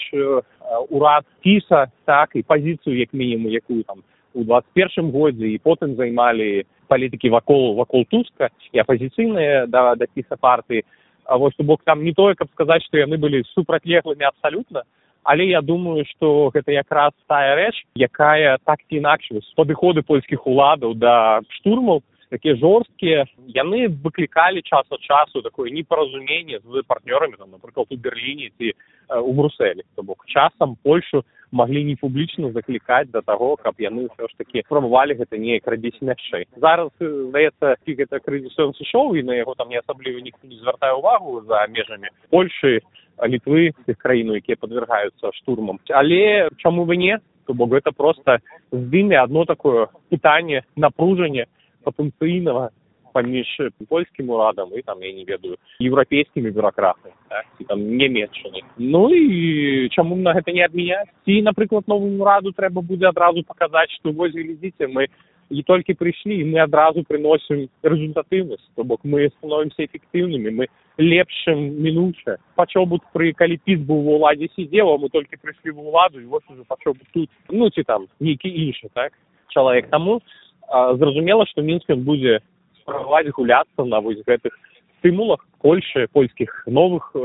урад 0.89 1.25
піса 1.41 1.87
так 2.05 2.35
і 2.35 2.43
пазіцыю 2.43 2.97
як 2.97 3.13
мінімум 3.13 3.51
якую 3.51 3.83
там 3.83 4.03
у 4.33 4.43
двадцать 4.43 4.71
першым 4.73 5.11
годзе 5.11 5.47
і 5.49 5.59
потым 5.59 5.95
займалі 5.95 6.65
палітыкі 6.87 7.29
вакол 7.29 7.75
вакол 7.75 8.05
туска 8.05 8.49
і 8.71 8.79
апазіцыйныя 8.79 9.65
да 9.67 9.95
да 9.95 10.05
піса 10.13 10.37
партыі 10.37 10.85
а 11.25 11.37
вось 11.37 11.55
то 11.55 11.63
бок 11.63 11.81
там 11.83 12.03
не 12.03 12.13
тое 12.13 12.35
каб 12.35 12.49
сказаць 12.51 12.83
што 12.85 12.97
яны 12.97 13.17
былі 13.17 13.43
супрацьлеглымі 13.53 14.25
абсалютна 14.25 14.83
але 15.23 15.45
я 15.45 15.61
думаю 15.61 16.05
што 16.05 16.49
гэта 16.53 16.71
якраз 16.71 17.13
тая 17.27 17.55
рэч 17.55 17.75
якая 17.95 18.57
так 18.65 18.79
ці 18.89 18.97
інакш 18.97 19.29
падыходы 19.55 20.01
польскіх 20.01 20.45
уладаў 20.47 20.93
да 20.93 21.41
штурмаў 21.59 22.01
такія 22.29 22.55
жорсткія 22.55 23.25
яны 23.47 23.89
выклікалі 24.03 24.61
час 24.61 24.85
ад 24.89 25.01
часу 25.01 25.41
такое 25.41 25.71
непаразуменне 25.71 26.59
з 26.63 26.83
партнёрамі 26.87 27.37
там 27.37 27.51
напрыклад 27.51 27.87
у 27.89 27.97
берліне 27.97 28.49
ці 28.57 28.73
у 29.09 29.33
брусселі 29.33 29.81
то 29.95 30.03
бок 30.03 30.23
часам 30.25 30.77
польшу 30.83 31.23
маглі 31.51 31.83
не 31.83 31.95
публічна 31.95 32.51
заклікаць 32.51 33.09
да 33.09 33.21
таго 33.21 33.55
каб 33.57 33.73
яны 33.81 34.05
ўсё 34.05 34.29
ж 34.29 34.33
такі 34.37 34.63
прамувалі 34.69 35.17
гэта 35.17 35.37
неяк 35.37 35.67
рабіць 35.67 35.97
мягчэй 36.01 36.45
зараз 36.55 36.93
здаецца 37.01 37.75
ці 37.85 37.91
гэта 37.97 38.21
крызіс 38.21 38.53
ён 38.59 38.77
сышоў 38.77 39.17
і 39.17 39.25
на 39.25 39.33
яго 39.33 39.57
там 39.57 39.69
не 39.69 39.81
асабліва 39.81 40.21
ніхто 40.21 40.47
не 40.47 40.61
звяртае 40.61 40.93
ўвагу 40.93 41.41
за 41.49 41.65
межамі 41.67 42.13
польшы 42.29 42.85
літвы 43.25 43.73
тых 43.85 43.97
краіну 43.97 44.37
якія 44.39 44.55
падвяргаюцца 44.55 45.33
штурмам. 45.41 45.79
Але 45.89 46.47
чаму 46.57 46.85
вы 46.85 46.95
не 46.95 47.19
бок 47.49 47.73
гэта 47.73 47.91
проста 47.91 48.37
здыме 48.71 49.17
адно 49.17 49.43
такое 49.45 49.89
пытанне 50.13 50.61
напружанне 50.75 51.49
патэнцыйнага 51.89 52.69
паміж 53.13 53.47
польскім 53.89 54.29
урадам 54.29 54.69
і 54.77 54.81
там 54.81 55.01
я 55.01 55.11
не 55.13 55.25
ведаю 55.25 55.57
еўрапейскімі 55.81 56.51
бюракратамі 56.51 57.13
так? 57.29 57.45
там 57.67 57.81
нямецчаны 57.97 58.61
ну 58.77 59.09
і 59.13 59.89
чаму 59.89 60.15
на 60.15 60.33
гэта 60.33 60.53
не 60.53 60.63
адмяняць 60.65 61.09
ці 61.25 61.41
напрыклад 61.41 61.87
новым 61.87 62.21
ураду 62.21 62.51
трэба 62.51 62.81
будзе 62.81 63.09
адразу 63.09 63.43
паказаць 63.43 63.91
што 63.97 64.11
вось 64.11 64.33
глядзіце 64.33 64.87
мы 64.87 65.07
і 65.49 65.63
толькі 65.63 65.97
прыйшлі 65.97 66.43
мы 66.45 66.61
адразу 66.61 67.03
прыносім 67.03 67.67
результатыўнасць 67.83 68.69
то 68.75 68.83
бок 68.83 69.01
мы 69.03 69.29
становімся 69.37 69.89
эфектыўнымі 69.89 70.53
мы 70.61 70.67
лепшым 70.97 71.81
мінуча 71.81 72.37
пачобут 72.55 73.01
пры 73.13 73.33
калі 73.33 73.57
піс 73.65 73.79
быў 73.79 74.05
у 74.05 74.19
ўладзе 74.19 74.49
сидзела 74.55 74.97
мы 74.97 75.09
толькі 75.09 75.41
прыйшлі 75.41 75.71
в 75.71 75.87
уладу 75.87 76.21
і 76.21 76.29
вось 76.29 76.45
уже 76.49 76.63
пачобут 76.63 77.07
тут 77.13 77.29
ну 77.49 77.69
ці 77.69 77.83
там 77.83 78.07
нейкі 78.19 78.49
іншы 78.49 78.93
так 78.93 79.13
чалавек 79.49 79.89
таму 79.89 80.21
зразумела 80.71 81.45
што 81.49 81.61
мінск 81.61 81.89
ён 81.89 82.03
будзе 82.07 82.39
спрабаваць 82.81 83.33
гуляцца 83.35 83.85
на 83.85 83.99
вось 84.01 84.21
гэтых 84.27 84.53
стымулах 84.99 85.45
польши 85.61 86.07
польскіх 86.13 86.63
новых 86.67 87.15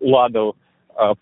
уладаў 0.00 0.54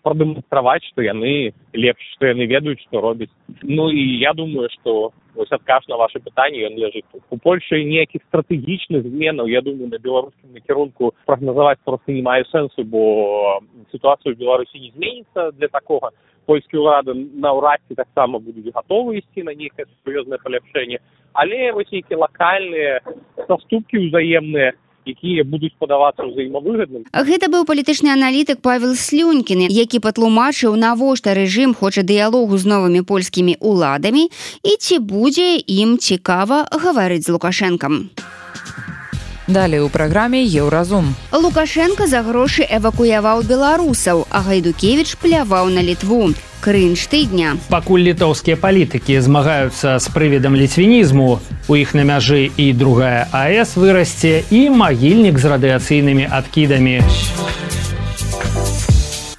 прадэманстраваць 0.03 0.83
што 0.91 1.01
яны 1.05 1.53
лепш 1.73 2.03
што 2.15 2.31
яны 2.31 2.45
ведаюць 2.51 2.81
што 2.87 3.01
робяць 3.01 3.31
ну 3.63 3.89
і 3.89 4.03
я 4.19 4.33
думаю 4.33 4.69
што 4.73 5.11
вось 5.35 5.51
адказ 5.51 5.87
на 5.87 5.95
ваше 5.95 6.19
пытанне 6.19 6.65
ён 6.67 6.75
ляжыць 6.75 7.07
тут. 7.11 7.23
У 7.29 7.37
польшы 7.37 7.79
ніякіх 7.83 8.21
стратэгічных 8.27 9.07
зменаў 9.07 9.47
я 9.47 9.61
думаю 9.61 9.87
на 9.87 9.99
беларускім 9.99 10.51
накірунку 10.53 11.13
прагназаваць 11.25 11.79
просто 11.85 12.11
не 12.11 12.21
мае 12.21 12.43
сэнсу 12.51 12.83
бо 12.83 13.61
сітуацыю 13.91 14.35
в 14.35 14.39
беларусі 14.39 14.79
не 14.79 14.91
зменіцца 14.91 15.51
для 15.55 15.67
такога 15.67 16.11
польскія 16.45 16.81
ўрады 16.81 17.13
наўрад 17.15 17.79
ці 17.87 17.95
таксама 17.95 18.39
будуць 18.39 18.73
гатовы 18.73 19.21
ісці 19.21 19.47
на 19.47 19.55
нейкае 19.55 19.87
сур'ёзнае 20.03 20.41
паляпшэнне 20.43 20.99
але 21.33 21.71
вось 21.71 21.91
нейкія 21.91 22.19
лакальныя 22.19 22.99
саступкі 23.47 24.09
ўзаемныя 24.09 24.73
якія 25.11 25.43
будуць 25.43 25.73
падавацца 25.81 26.25
ўзаемавыгадным 26.29 27.05
гэта 27.31 27.51
быў 27.53 27.65
палітычны 27.69 28.13
аналітык 28.13 28.61
павел 28.65 28.95
слюнькін 28.95 29.65
які 29.67 30.03
патлумачыў 30.05 30.75
навошта 30.79 31.35
рэжым 31.37 31.75
хоча 31.77 32.05
дыялогу 32.05 32.57
з 32.57 32.65
новымі 32.73 33.01
польскімі 33.13 33.57
уладамі 33.59 34.29
і 34.63 34.77
ці 34.79 34.99
будзе 34.99 35.49
ім 35.79 35.97
цікава 35.97 36.65
гаварыць 36.85 37.25
з 37.25 37.35
лукашэнкам 37.37 38.09
далее 39.49 39.81
у 39.83 39.89
праграме 39.89 40.43
еўразум 40.43 41.15
лукашенко 41.31 42.07
за 42.07 42.21
грошы 42.21 42.63
эвакуяваў 42.63 43.43
беларусаў 43.43 44.27
а 44.29 44.41
гайдукевич 44.43 45.17
пляваў 45.17 45.69
на 45.69 45.81
літву. 45.81 46.33
Крынж 46.59 47.07
тыдня. 47.07 47.55
Пакуль 47.71 48.03
літоўскія 48.03 48.59
палітыкі 48.59 49.15
змагаюцца 49.23 49.95
з 49.95 50.05
прывідам 50.11 50.59
ліцвінізму 50.59 51.39
у 51.67 51.75
іх 51.79 51.95
на 51.95 52.03
мяжы 52.03 52.51
і 52.51 52.73
другая 52.73 53.31
аэс 53.31 53.79
вырасце 53.79 54.43
і 54.51 54.67
магільнік 54.69 55.39
з 55.39 55.45
радыяцыйнымі 55.55 56.27
адкідамі 56.27 56.99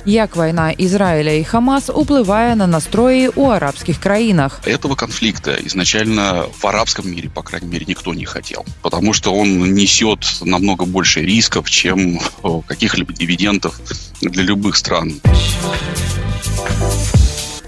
як 0.04 0.36
вайна 0.36 0.70
ізраіля 0.70 1.30
і 1.30 1.44
хамас 1.44 1.90
уплывае 1.90 2.56
на 2.56 2.66
настроі 2.66 3.28
у 3.36 3.48
арабскіх 3.48 3.98
краінах 4.00 4.60
этого 4.66 4.96
конфликта 4.96 5.56
изначально 5.66 6.46
в 6.60 6.66
арабском 6.66 7.10
мире 7.10 7.28
по 7.28 7.42
крайней 7.42 7.68
мере 7.68 7.84
никто 7.88 8.14
не 8.14 8.24
хотел 8.24 8.64
потому 8.82 9.12
что 9.14 9.34
он 9.34 9.74
несет 9.74 10.24
намного 10.42 10.86
больше 10.86 11.20
рисков 11.20 11.70
чем 11.70 12.20
каких-либо 12.66 13.12
дивидендов 13.12 13.80
для 14.20 14.42
любых 14.42 14.76
стран. 14.76 15.20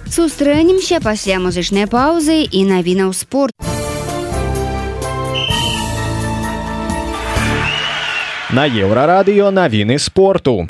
Сустрэнемся 0.07 1.01
пасля 1.01 1.39
музычнай 1.41 1.89
паўзы 1.89 2.45
і 2.45 2.61
навінаў 2.69 3.15
спорт. 3.17 3.57
На 8.53 8.69
еўрарадыё 8.69 9.49
навіны 9.49 9.97
спорту 9.99 10.69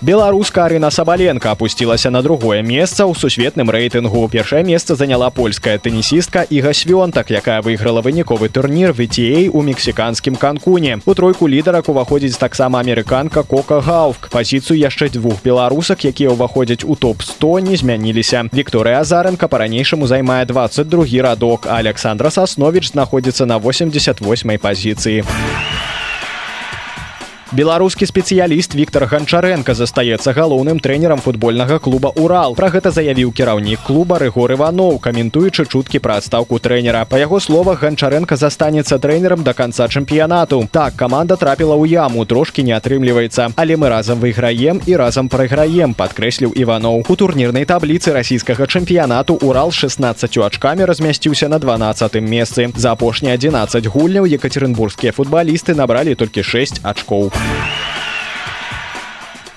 беларуска 0.00 0.64
арына 0.64 0.90
сабаленко 0.90 1.50
опусцілася 1.52 2.10
на 2.10 2.22
другое 2.22 2.62
месца 2.62 3.04
ў 3.04 3.18
сусветным 3.18 3.70
рэйтынгу. 3.70 4.28
Першае 4.30 4.62
месца 4.62 4.94
заняла 4.94 5.30
польская 5.30 5.78
тэнісістка 5.78 6.46
іга 6.50 6.72
свёнтак 6.72 7.30
якая 7.30 7.62
выйграла 7.62 8.02
выніковы 8.02 8.48
турнір 8.48 8.94
вTA 8.94 9.50
у 9.50 9.62
мексіканскім 9.62 10.36
канкуне. 10.36 11.00
У 11.04 11.14
тройку 11.14 11.48
лідарак 11.48 11.88
уваходзіць 11.88 12.38
таксама 12.38 12.80
амерыканка 12.80 13.42
кока 13.42 13.80
гаўк 13.80 14.30
пазіцыю 14.30 14.78
яшчэ 14.78 15.10
двух 15.10 15.42
беларусак 15.42 16.04
якія 16.04 16.30
ўваходзяць 16.30 16.86
у 16.86 16.94
топ-100 16.94 17.60
не 17.66 17.76
змяніліся. 17.76 18.46
Вікторыя 18.54 19.00
азаренко 19.00 19.48
по-ранейшаму 19.48 20.06
займае 20.06 20.46
22 20.46 21.22
радок 21.22 21.66
александра 21.66 22.30
саснович 22.30 22.92
знаходзіцца 22.94 23.46
на 23.46 23.58
88 23.58 24.58
пазіцыі 24.58 25.24
беларускі 27.52 28.04
спецыяліст 28.04 28.74
Віктор 28.76 29.06
ганчаренко 29.08 29.72
застаецца 29.72 30.32
галоўным 30.36 30.80
трэнерам 30.84 31.18
футбольнага 31.18 31.78
клуба 31.78 32.12
урал 32.16 32.54
про 32.54 32.68
гэта 32.68 32.92
заявіў 32.92 33.32
кіраўнік 33.32 33.80
клуба 33.86 34.18
рыгор 34.20 34.52
иванов 34.52 35.00
каментуючы 35.00 35.64
чуткі 35.64 35.98
пра 36.04 36.18
адстаўку 36.20 36.58
трэнера. 36.60 37.06
Па 37.08 37.16
яго 37.16 37.40
словах 37.40 37.80
ганчаренко 37.80 38.36
застанецца 38.36 38.98
трэнерам 38.98 39.44
до 39.44 39.54
конца 39.54 39.88
чэмпіянату. 39.88 40.68
Так 40.72 40.96
команда 41.00 41.36
трапіла 41.36 41.72
ў 41.80 41.88
яму 41.88 42.26
трошки 42.28 42.60
не 42.60 42.76
атрымліваецца. 42.76 43.56
Але 43.56 43.80
мы 43.80 43.88
разам 43.88 44.20
выйграем 44.20 44.82
і 44.84 44.96
разам 45.00 45.32
прайграем 45.32 45.94
подкрэсліў 45.94 46.52
иванов 46.52 47.08
у 47.08 47.16
турнірнай 47.16 47.64
табліцы 47.64 48.12
расійскага 48.12 48.68
чэмпіянату 48.68 49.40
урал 49.40 49.72
16 49.72 50.36
ачкамі 50.36 50.84
размясціўся 50.84 51.48
на 51.48 51.58
12 51.58 52.20
месцы. 52.20 52.68
За 52.76 52.92
апошнія 52.92 53.40
11 53.40 53.86
гульняў 53.86 54.28
екатеринбургскія 54.28 55.16
футбалісты 55.16 55.72
набралі 55.74 56.14
толькі 56.14 56.42
6 56.44 56.84
ачкоў 56.84 57.32
Bye. 57.38 57.97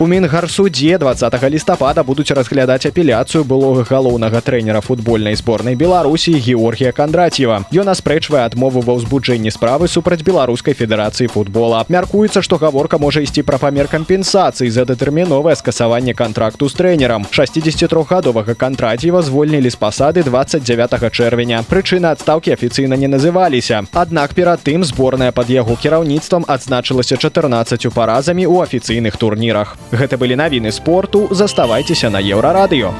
У 0.01 0.07
мінгарсудзе 0.07 0.97
20 0.97 1.43
лістапада 1.53 2.01
будуць 2.01 2.33
разглядаць 2.33 2.87
апеляцыю 2.89 3.43
былога 3.45 3.83
галоўнага 3.85 4.39
трэнера 4.41 4.81
футбольнай 4.81 5.35
зборнай 5.37 5.75
беларусі 5.77 6.33
георгія 6.41 6.89
кандраціва 6.89 7.59
ён 7.69 7.91
аспрэчвае 7.93 8.41
адмову 8.49 8.81
ва 8.81 8.95
ўзбуджэнні 8.97 9.53
справы 9.53 9.85
супраць 9.85 10.25
беларускай 10.25 10.73
федэрацыі 10.73 11.29
футбола. 11.29 11.85
Мяркуецца 11.85 12.41
што 12.41 12.57
гаворка 12.57 12.97
можа 12.97 13.21
ісці 13.21 13.45
пра 13.45 13.59
памер 13.61 13.91
кампенсацыі 13.93 14.73
за 14.73 14.87
датэрміновае 14.89 15.53
скасаванне 15.61 16.17
контракту 16.17 16.65
з 16.65 16.81
трэнерам. 16.81 17.29
63гадовага 17.29 18.57
кантраціва 18.57 19.21
звольнілі 19.21 19.69
з 19.69 19.77
пасады 19.77 20.25
29 20.25 20.97
чэрвеня. 21.13 21.61
Прычына 21.69 22.17
адстаўкі 22.17 22.57
афіцыйна 22.57 22.97
не 22.97 23.05
называліся. 23.05 23.85
Аднак 23.93 24.33
перад 24.33 24.65
тым 24.65 24.81
зборная 24.81 25.29
под 25.29 25.53
яго 25.53 25.77
кіраўніцтвам 25.77 26.49
адзначылася 26.49 27.21
14 27.21 27.93
паразамі 27.93 28.49
ў 28.49 28.65
афіцыйных 28.65 29.21
турнірах 29.21 29.77
Гэта 29.91 30.15
былі 30.17 30.39
навіны 30.39 30.71
спорту, 30.71 31.27
заставайцеся 31.31 32.09
на 32.09 32.23
еўрарадыё. 32.23 32.95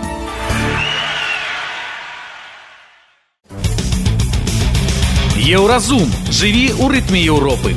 Еўразум 5.40 6.12
жыві 6.28 6.68
ў 6.76 6.86
рытме 6.92 7.24
Еўропы. 7.24 7.76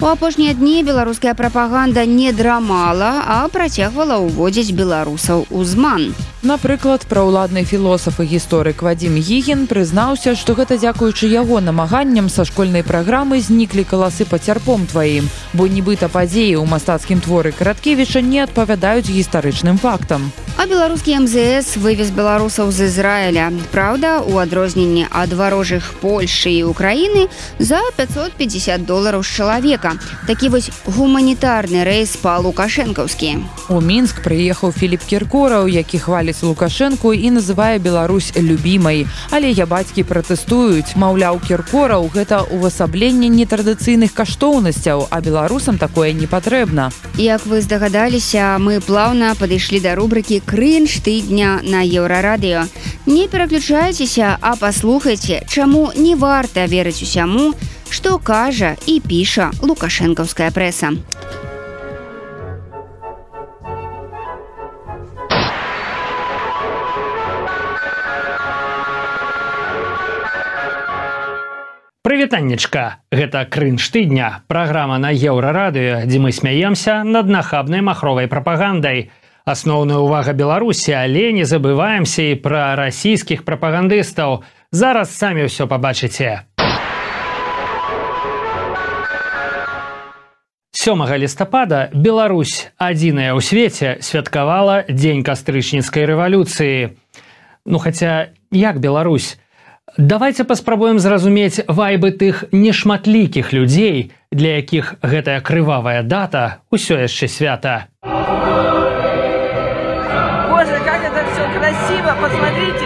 У 0.00 0.06
апошнія 0.06 0.52
дні 0.52 0.82
беларуская 0.82 1.32
прапаганда 1.34 2.04
не 2.04 2.32
драмала, 2.32 3.24
а 3.24 3.48
працягвала 3.48 4.20
ўводзіць 4.20 4.76
беларусаў 4.76 5.48
у 5.48 5.64
зман. 5.64 6.12
Напрыклад, 6.44 7.06
праўладны 7.08 7.64
філосаф 7.64 8.20
і 8.20 8.28
гісторык 8.28 8.84
Вадзім 8.84 9.16
Гігін 9.16 9.64
прызнаўся, 9.66 10.36
што 10.36 10.52
гэта 10.52 10.76
дзякуючы 10.76 11.32
яго 11.32 11.64
намаганням 11.64 12.28
са 12.28 12.44
школьнай 12.44 12.84
праграмы 12.84 13.40
зніклі 13.40 13.88
каласы 13.88 14.28
пацярпом 14.28 14.84
тваім, 14.86 15.32
бо 15.56 15.64
нібыта 15.64 16.12
падзеі 16.12 16.60
ў 16.60 16.68
мастацкім 16.68 17.24
творы 17.24 17.56
караткевіча 17.56 18.20
не 18.20 18.44
адпавядаюць 18.44 19.08
гістарычным 19.08 19.80
фактам. 19.80 20.28
А 20.56 20.64
беларускі 20.64 21.18
МЗС 21.20 21.76
вывез 21.76 22.08
беларусаў 22.16 22.72
з 22.72 22.88
Ізраіля. 22.88 23.52
Праўда, 23.74 24.24
у 24.24 24.40
адрозненні 24.40 25.04
ад 25.12 25.36
варожых 25.36 25.92
Польшы 26.00 26.48
і 26.48 26.64
Украіны 26.64 27.28
за 27.58 27.80
550 28.00 28.86
долараў 28.88 29.20
з 29.20 29.36
чалавека. 29.36 29.85
Такі 30.26 30.52
вось 30.52 30.70
гуманітарны 30.84 31.86
рэйс 31.86 32.18
па 32.20 32.36
лукашэнкаўскі. 32.42 33.30
У 33.70 33.80
мінск 33.80 34.22
прыехаў 34.26 34.74
Філіп 34.74 35.06
Кіркораў, 35.06 35.70
які 35.70 35.98
хваліць 35.98 36.16
хваліць 36.16 36.42
лукашэнку 36.42 37.12
і 37.12 37.30
называе 37.30 37.78
Беларусь 37.78 38.32
любімай 38.34 39.06
але 39.30 39.50
я 39.50 39.66
бацькі 39.66 40.02
пратэстуюць 40.02 40.96
маўляў 40.96 41.40
кіркораў 41.44 42.08
гэта 42.14 42.40
увасабленне 42.50 43.28
нетрадыцыйных 43.28 44.14
каштоўнасцяў 44.16 45.06
а 45.10 45.20
беларусам 45.20 45.78
такое 45.78 46.12
не 46.12 46.26
патрэбна 46.26 46.90
як 47.20 47.46
вы 47.46 47.60
здагадаліся 47.60 48.56
мы 48.58 48.80
плаўна 48.80 49.34
падышлі 49.38 49.80
да 49.80 49.94
рубрыкі 49.94 50.40
крынж 50.40 51.04
тыдня 51.04 51.60
на 51.62 51.84
еўрарадыё 51.84 52.66
не 53.06 53.28
пераключайцеся 53.28 54.38
а 54.40 54.56
паслухайце 54.56 55.44
чаму 55.48 55.92
не 55.94 56.16
варта 56.16 56.64
верыць 56.64 57.02
усяму 57.02 57.52
што 57.96 58.18
кажа 58.20 58.76
і 58.84 59.00
піша 59.00 59.48
лукашэнкаўская 59.64 60.52
прэса 60.52 60.92
а 60.92 61.36
прывітаннечка 72.16 73.02
гэта 73.12 73.44
крынж 73.44 73.90
тыдня. 73.92 74.40
Праграма 74.48 74.96
на 74.98 75.12
еўрарадыё 75.12 76.06
дзе 76.08 76.18
мы 76.18 76.32
смяемся 76.32 77.04
над 77.04 77.28
нахабнай 77.28 77.84
махровай 77.84 78.26
прапагандай. 78.26 79.10
Асноўная 79.44 80.00
ўвага 80.00 80.32
беларусі 80.32 80.96
але 80.96 81.30
не 81.36 81.44
забываемся 81.44 82.32
і 82.32 82.40
пра 82.40 82.74
расійскіх 82.74 83.44
прапагандыстаў. 83.44 84.42
Зараз 84.72 85.12
самі 85.12 85.46
ўсё 85.46 85.68
пабачыце 85.70 86.55
сёмага 90.86 91.16
лістапада 91.18 91.90
Беларусь 91.90 92.70
адзіная 92.78 93.34
ў 93.34 93.42
свеце 93.42 93.88
святкавала 94.06 94.86
дзень 94.86 95.26
кастрычніцкай 95.26 96.06
рэвалюцыі 96.06 96.94
ну 97.66 97.78
хаця 97.82 98.30
як 98.54 98.78
Беларусь? 98.78 99.34
Давайте 99.98 100.46
паспрабуем 100.46 101.02
зразумець 101.02 101.66
вайбы 101.66 102.14
тых 102.14 102.46
нешматлікіх 102.54 103.50
людзей 103.50 104.14
для 104.30 104.62
якіх 104.62 104.94
гэтая 105.02 105.42
крывавая 105.42 106.06
дата 106.06 106.62
ўсё 106.70 107.02
яшчэ 107.02 107.26
свята. 107.26 107.90
Посмотрите, 112.16 112.85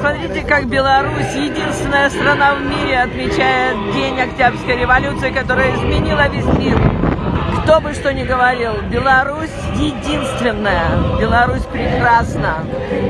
посмотрите, 0.00 0.46
как 0.46 0.66
Беларусь, 0.66 1.34
единственная 1.34 2.08
страна 2.08 2.54
в 2.54 2.62
мире, 2.62 3.00
отмечает 3.00 3.76
День 3.92 4.18
Октябрьской 4.18 4.78
революции, 4.78 5.30
которая 5.30 5.76
изменила 5.76 6.26
весь 6.28 6.46
мир. 6.58 6.78
Кто 7.62 7.80
бы 7.82 7.92
что 7.92 8.10
ни 8.12 8.24
говорил, 8.24 8.80
Беларусь 8.90 9.50
единственная, 9.74 11.18
Беларусь 11.20 11.64
прекрасна. 11.64 12.64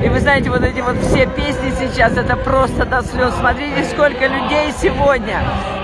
И 0.05 0.09
вы 0.09 0.19
знаете, 0.19 0.51
вот 0.51 0.65
эти 0.65 0.81
вот 0.81 0.97
все 0.99 1.27
песни 1.27 1.73
сейчас, 1.79 2.17
это 2.17 2.37
просто 2.37 2.85
до 2.85 3.03
слез. 3.03 3.35
Смотрите, 3.39 3.85
сколько 3.85 4.27
людей 4.27 4.73
сегодня. 4.83 5.39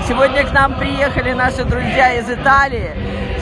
Сегодня 0.08 0.44
к 0.44 0.52
нам 0.52 0.76
приехали 0.76 1.32
наши 1.32 1.64
друзья 1.64 2.14
из 2.14 2.28
Италии. 2.28 2.90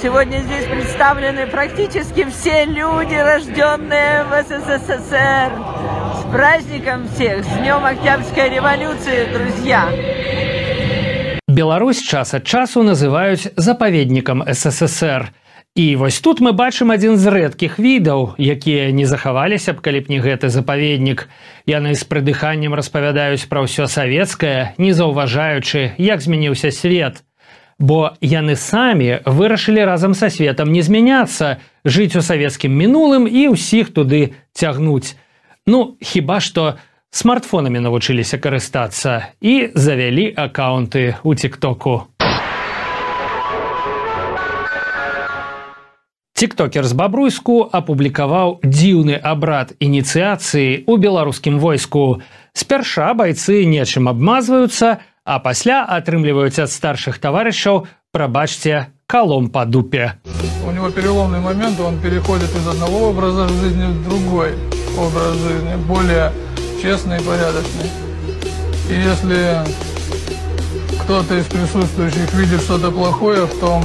Сегодня 0.02 0.40
здесь 0.40 0.66
представлены 0.66 1.46
практически 1.46 2.28
все 2.28 2.66
люди, 2.66 3.14
рожденные 3.14 4.24
в 4.24 4.42
СССР. 4.42 5.93
Праздником 6.34 7.06
всех, 7.14 7.44
с 7.44 7.58
Днем 7.58 7.84
Октябрьской 7.84 8.50
революции, 8.50 9.28
друзья! 9.32 9.88
Беларусь 11.46 12.02
час 12.02 12.34
ад 12.34 12.42
часу 12.42 12.82
называюць 12.82 13.54
запаведнікам 13.54 14.42
ССР. 14.42 15.30
І 15.76 15.94
вось 15.94 16.18
тут 16.18 16.40
мы 16.40 16.50
бачым 16.50 16.90
адзін 16.90 17.22
з 17.22 17.30
рэдкіх 17.30 17.78
відаў, 17.78 18.34
якія 18.34 18.90
не 18.90 19.06
захаваліся 19.06 19.78
б, 19.78 19.78
калі 19.78 20.00
б 20.00 20.10
не 20.10 20.18
гэты 20.18 20.50
запаведнік. 20.50 21.30
Яны 21.70 21.94
з 21.94 22.02
прыдыханнем 22.02 22.74
распавядаюць 22.74 23.46
пра 23.46 23.62
ўсё 23.62 23.86
савецкае, 23.86 24.74
не 24.74 24.90
заўважаючы, 24.90 25.94
як 26.02 26.18
змяніўся 26.18 26.74
свет. 26.74 27.22
Бо 27.78 28.18
яны 28.18 28.58
самі 28.58 29.22
вырашылі 29.22 29.86
разам 29.86 30.18
са 30.18 30.34
светом 30.34 30.74
не 30.74 30.82
змяняцца, 30.82 31.62
жыць 31.86 32.18
у 32.18 32.26
савецкім 32.26 32.74
мінулым 32.74 33.30
і 33.30 33.54
ўсіх 33.54 33.94
туды 33.94 34.34
цягнуць. 34.50 35.14
Ну 35.66 35.96
хіба 36.00 36.40
што, 36.44 36.76
смартфонамі 37.08 37.80
навучыліся 37.80 38.36
карыстацца 38.36 39.32
і 39.40 39.72
завялі 39.72 40.28
аккаунты 40.36 41.16
у 41.24 41.32
тиктоку. 41.32 42.04
Тіктокер 46.36 46.84
з 46.84 46.92
бабруйску 46.92 47.56
апублікаваў 47.64 48.60
дзіўны 48.60 49.16
абрад 49.16 49.72
ініцыяцыі 49.80 50.84
ў 50.84 50.92
беларускім 51.00 51.56
войску. 51.56 52.20
Спярша 52.52 53.14
байцы 53.16 53.64
нечым 53.64 54.12
абмазваюцца, 54.12 55.00
а 55.24 55.40
пасля 55.40 55.80
атрымліваюць 55.88 56.60
ад 56.60 56.68
старшых 56.68 57.16
таварышаў, 57.16 57.86
прабачце 58.12 58.92
калом 59.08 59.48
па 59.48 59.64
дупе. 59.64 60.20
У 60.68 60.70
него 60.76 60.90
переломный 60.90 61.40
момент, 61.40 61.80
он 61.80 61.96
переходит 62.04 62.52
из 62.52 62.68
одного 62.68 63.08
образа 63.08 63.48
жизни 63.48 63.86
в 63.86 64.04
другой 64.04 64.52
образ 64.97 65.35
жизни, 65.37 65.75
более 65.87 66.31
честный 66.81 67.17
и 67.17 67.23
порядочный. 67.23 67.89
И 68.89 68.93
если 68.93 69.57
кто-то 71.03 71.37
из 71.37 71.45
присутствующих 71.45 72.33
видит 72.33 72.61
что-то 72.61 72.91
плохое 72.91 73.45
в 73.45 73.59
том, 73.59 73.83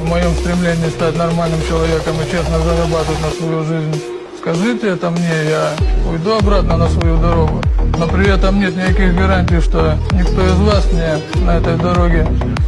в 0.00 0.08
моем 0.08 0.32
стремлении 0.32 0.88
стать 0.90 1.16
нормальным 1.16 1.60
человеком 1.68 2.14
и 2.20 2.30
честно 2.30 2.58
зарабатывать 2.58 3.20
на 3.22 3.30
свою 3.30 3.64
жизнь, 3.64 4.02
скажите 4.38 4.88
это 4.88 5.10
мне, 5.10 5.50
я 5.50 5.72
уйду 6.10 6.32
обратно 6.36 6.76
на 6.76 6.88
свою 6.88 7.18
дорогу. 7.18 7.62
Но 7.98 8.08
при 8.08 8.28
этом 8.28 8.58
нет 8.58 8.74
никаких 8.74 9.14
гарантий, 9.14 9.60
что 9.60 9.96
никто 10.12 10.44
из 10.44 10.58
вас 10.58 10.90
мне 10.92 11.18
на 11.44 11.58
этой 11.58 11.76
дороге 11.76 12.26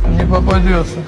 не 0.08 0.24
попадется. 0.26 1.00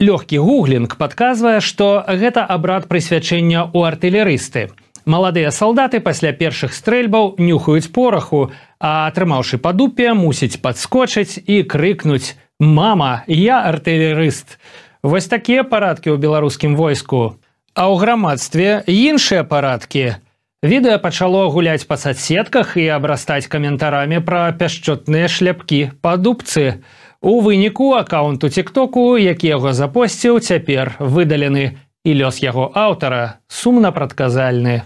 Лёгкі 0.00 0.38
гуглінг 0.42 0.96
падказвае, 0.98 1.60
што 1.62 2.02
гэта 2.02 2.42
абрад 2.44 2.88
прысвячэння 2.90 3.70
ў 3.70 3.78
артылерысты. 3.88 4.74
Маладыя 5.05 5.51
салдаты 5.51 5.99
пасля 5.99 6.33
першых 6.33 6.73
стрэльбаў 6.73 7.35
нюхаюць 7.37 7.91
пораху, 7.91 8.51
а 8.79 9.07
атрымаўшы 9.07 9.57
па 9.57 9.71
дупе 9.73 10.13
мусіць 10.13 10.59
падскочыць 10.61 11.39
і 11.45 11.63
крыкнуць: 11.63 12.35
«Мама, 12.59 13.23
я 13.27 13.63
артылерыст. 13.63 14.59
Вось 15.03 15.31
такія 15.31 15.63
парадкі 15.63 16.11
ў 16.11 16.17
беларускім 16.19 16.75
войску. 16.75 17.39
А 17.71 17.87
ў 17.87 17.95
грамадстве 18.03 18.83
іншыя 18.87 19.47
парадкі. 19.47 20.19
Відэа 20.59 20.99
пачало 20.99 21.47
гуляць 21.47 21.87
па 21.87 21.95
садсетках 21.95 22.75
і 22.75 22.91
абрастаць 22.91 23.47
каментарамі 23.47 24.19
пра 24.19 24.51
пяшчотныя 24.51 25.31
шляпкі 25.31 25.95
па 26.03 26.17
дубцы. 26.19 26.83
У 27.23 27.39
выніку 27.39 27.95
аккаунту 27.95 28.49
тиктоку, 28.51 29.15
які 29.15 29.47
яго 29.47 29.71
запосціў, 29.71 30.43
цяпер 30.43 30.99
выдалены 30.99 31.79
і 32.09 32.17
лёс 32.25 32.41
яго 32.41 32.71
аўтара 32.73 33.37
сумна 33.47 33.93
прадказальны. 33.93 34.81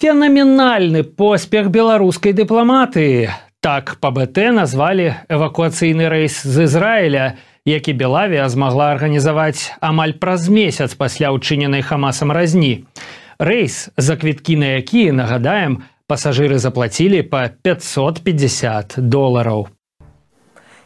фенаменальны 0.00 1.04
поспех 1.04 1.68
беларускай 1.68 2.32
дыпламатыі 2.32 3.28
так 3.60 3.98
па 4.00 4.08
бт 4.16 4.40
назвалі 4.56 5.12
эвакуацыйны 5.28 6.08
рэйс 6.08 6.40
з 6.40 6.64
ізраіля 6.64 7.24
які 7.68 7.92
белавія 8.00 8.48
змагла 8.48 8.96
арганізаваць 8.96 9.76
амаль 9.84 10.16
праз 10.16 10.48
месяц 10.48 10.96
пасля 10.96 11.34
ўчыненай 11.36 11.84
хамасам 11.84 12.32
разні 12.32 12.88
рэйс 13.36 13.92
за 14.00 14.16
квіткі 14.16 14.56
на 14.64 14.80
які 14.80 15.12
нагадаем 15.12 15.84
пасажыры 16.08 16.56
заплацілі 16.56 17.20
па 17.28 17.52
550 17.52 18.96
долараў 18.96 19.68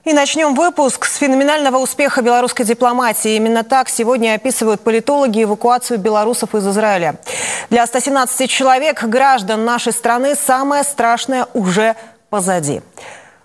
И 0.05 0.12
начнем 0.12 0.55
выпуск 0.55 1.07
с 1.07 1.17
феноменального 1.17 1.79
успеха 1.79 2.21
белорусской 2.21 2.67
дипломатии. 2.67 3.37
Именно 3.37 3.64
так 3.64 3.88
сегодня 3.88 4.35
описывают 4.35 4.83
политологи 4.83 5.45
эвакуацию 5.45 5.99
белорусов 5.99 6.55
из 6.55 6.69
Израиля. 6.69 7.14
Для 7.71 7.87
117 7.87 8.51
человек, 8.51 9.03
граждан 9.05 9.64
нашей 9.64 9.95
страны, 9.95 10.35
самое 10.35 10.85
страшное 10.85 11.47
уже 11.55 11.97
позади. 12.29 12.83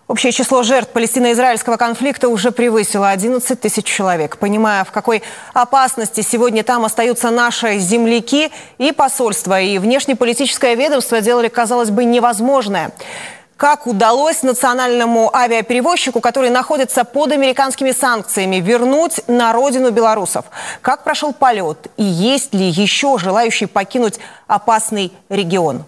Общее 0.09 0.33
число 0.33 0.63
жертв 0.63 0.91
палестино-израильского 0.91 1.77
конфликта 1.77 2.27
уже 2.27 2.51
превысило 2.51 3.09
11 3.09 3.61
тысяч 3.61 3.85
человек. 3.85 4.37
Понимая, 4.37 4.83
в 4.83 4.91
какой 4.91 5.23
опасности 5.53 6.19
сегодня 6.19 6.63
там 6.65 6.83
остаются 6.83 7.29
наши 7.29 7.77
земляки 7.77 8.51
и 8.79 8.91
посольство, 8.91 9.61
и 9.61 9.77
внешнеполитическое 9.77 10.73
ведомство 10.73 11.21
делали, 11.21 11.47
казалось 11.47 11.89
бы, 11.89 12.03
невозможное– 12.03 12.91
как 13.58 13.86
удалось 13.86 14.42
национальному 14.42 15.34
авиаперевозчику, 15.34 16.20
который 16.20 16.50
находится 16.50 17.04
под 17.04 17.32
американскими 17.32 17.92
санкциями, 17.92 18.56
вернуть 18.56 19.20
на 19.28 19.52
родину 19.52 19.90
белорусов? 19.90 20.46
Как 20.82 21.04
прошел 21.04 21.32
полет? 21.32 21.86
И 21.96 22.04
есть 22.04 22.52
ли 22.52 22.66
еще 22.66 23.16
желающие 23.18 23.68
покинуть 23.68 24.18
опасный 24.46 25.12
регион? 25.28 25.84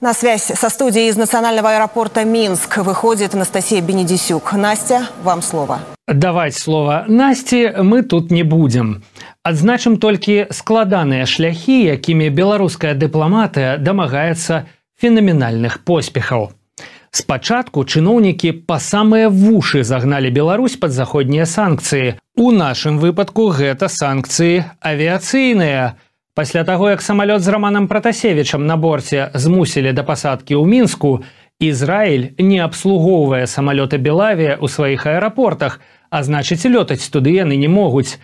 На 0.00 0.14
связь 0.14 0.42
со 0.44 0.68
студией 0.68 1.08
из 1.08 1.16
национального 1.16 1.70
аэропорта 1.70 2.24
Минск 2.24 2.78
выходит 2.78 3.34
Анастасия 3.34 3.80
Бенедисюк. 3.80 4.52
Настя, 4.52 5.06
вам 5.22 5.42
слово. 5.42 5.80
Давать 6.08 6.56
слово 6.56 7.04
Насте 7.06 7.72
мы 7.78 8.02
тут 8.02 8.30
не 8.30 8.42
будем. 8.42 9.04
Адзначым 9.42 9.98
толькі 9.98 10.46
складаныя 10.54 11.26
шляхі, 11.26 11.74
якімі 11.90 12.30
беларуская 12.30 12.94
дыпламатыя 12.94 13.74
дамагаецца 13.74 14.70
фенаменальных 15.02 15.82
поспехаў. 15.82 16.54
Спачатку 17.17 17.81
чыноўнікі 17.81 18.49
па 18.69 18.75
самыя 18.77 19.29
вушы 19.33 19.79
загналі 19.81 20.29
Беларусь 20.29 20.75
пад 20.77 20.91
заходнія 20.93 21.47
санкцыі. 21.49 22.13
У 22.37 22.51
нашым 22.53 22.99
выпадку 23.01 23.47
гэта 23.49 23.89
санкцыі 23.89 24.61
авіяцыйныя. 24.85 25.97
Пасля 26.37 26.61
таго, 26.61 26.91
як 26.93 27.01
самалёт 27.01 27.41
з 27.41 27.49
раманам 27.49 27.87
Пратасевічам 27.87 28.67
на 28.69 28.77
борце 28.77 29.31
змусілі 29.33 29.95
да 29.97 30.05
пасадкі 30.05 30.61
ў 30.61 30.69
мінску, 30.69 31.25
Ізраіль 31.57 32.37
не 32.37 32.61
абслугоўвае 32.61 33.49
самалёты 33.49 33.97
Белавія 33.97 34.53
ў 34.61 34.69
сваіх 34.69 35.09
аэрапортах, 35.09 35.81
а 36.13 36.21
значыць 36.21 36.69
лётаць 36.69 37.09
туды 37.09 37.33
яны 37.33 37.57
не 37.57 37.67
могуць. 37.67 38.21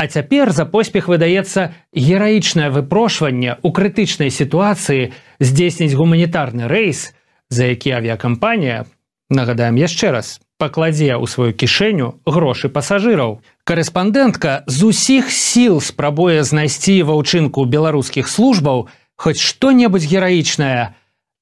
А 0.00 0.08
цяпер 0.08 0.56
за 0.56 0.64
поспех 0.64 1.12
выдаецца 1.12 1.76
гераічнае 1.92 2.72
выпрошванне 2.72 3.60
ў 3.60 3.68
крытычнай 3.68 4.32
сітуацыі 4.32 5.12
здзейсніць 5.44 5.92
гуманітарны 5.92 6.72
рэйс, 6.72 7.12
за 7.50 7.66
які 7.66 7.90
авіакампанія 7.98 8.86
нагадаем 9.30 9.76
яшчэ 9.76 10.10
раз 10.10 10.40
пакладзе 10.60 11.16
ў 11.16 11.24
сваю 11.26 11.52
кішэню 11.56 12.20
грошы 12.26 12.68
пасажыраў. 12.68 13.40
Карэспандэнтка 13.64 14.64
з 14.66 14.78
усіх 14.92 15.32
сіл 15.34 15.80
спрабуе 15.80 16.44
знайсці 16.44 17.02
ва 17.08 17.16
ўчынку 17.20 17.64
беларускіх 17.64 18.28
службаў 18.28 18.88
хоць 19.20 19.40
што-небудзь 19.40 20.08
гераічнае, 20.08 20.94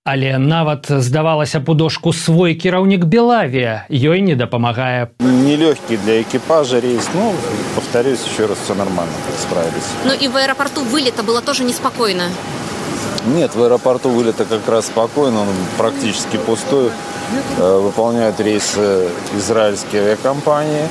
Але 0.09 0.39
нават 0.39 0.87
здавалася 0.89 1.61
пудошку 1.61 2.13
свой 2.17 2.55
кіраўнік 2.57 3.05
Белавія 3.05 3.85
ёй 3.93 4.25
не 4.25 4.37
дапамагае. 4.41 5.13
Нелёгкий 5.21 6.01
для 6.01 6.23
экипажа 6.23 6.81
рейс, 6.81 7.05
но, 7.13 7.35
повторюсь, 7.75 8.25
еще 8.25 8.47
раз 8.47 8.57
все 8.65 8.75
нормально, 8.75 9.13
справились. 9.37 9.93
Но 10.07 10.15
и 10.15 10.29
в 10.29 10.37
аэропорту 10.37 10.81
вылета 10.81 11.23
было 11.23 11.43
тоже 11.43 11.65
неспокойно. 11.65 12.33
Нет, 13.27 13.55
в 13.55 13.63
аэропорту 13.63 14.09
вылета 14.09 14.45
как 14.45 14.67
раз 14.69 14.87
спокойно, 14.87 15.43
он 15.43 15.49
практически 15.77 16.37
пустой. 16.37 16.91
Э, 17.59 17.79
выполняют 17.79 18.41
рейсы 18.41 19.09
израильские 19.37 20.03
авиакомпании. 20.03 20.89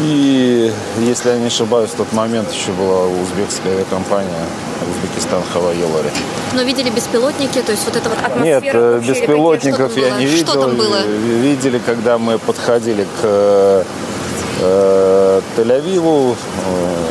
И, 0.00 0.72
если 1.00 1.30
я 1.30 1.38
не 1.38 1.46
ошибаюсь, 1.46 1.90
в 1.90 1.96
тот 1.96 2.12
момент 2.12 2.52
еще 2.52 2.72
была 2.72 3.06
узбекская 3.06 3.72
авиакомпания 3.72 4.44
Узбекистан 4.88 5.42
Хавайолари. 5.52 6.10
Но 6.54 6.62
видели 6.62 6.90
беспилотники, 6.90 7.60
то 7.62 7.72
есть 7.72 7.84
вот 7.84 7.96
это 7.96 8.08
вот 8.08 8.18
атмосфера? 8.18 8.44
Нет, 8.44 8.64
э, 8.72 9.00
беспилотников 9.06 9.96
я 9.96 10.10
не 10.18 10.26
видел. 10.26 10.46
Что 10.46 10.60
там 10.60 10.76
было? 10.76 11.02
Видели, 11.06 11.80
когда 11.84 12.18
мы 12.18 12.38
подходили 12.38 13.04
к 13.04 13.22
э, 13.22 13.84
э 14.60 15.40
Тель-Авиву, 15.56 16.34
э, 16.34 17.07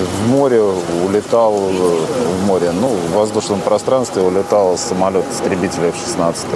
в 0.00 0.30
море 0.30 0.60
улетал, 0.60 1.52
в 1.52 2.46
море, 2.46 2.70
ну, 2.72 2.88
в 2.88 3.12
воздушном 3.12 3.60
пространстве 3.60 4.22
улетал 4.22 4.76
самолет 4.76 5.24
истребителя 5.30 5.88
F-16. 5.88 6.46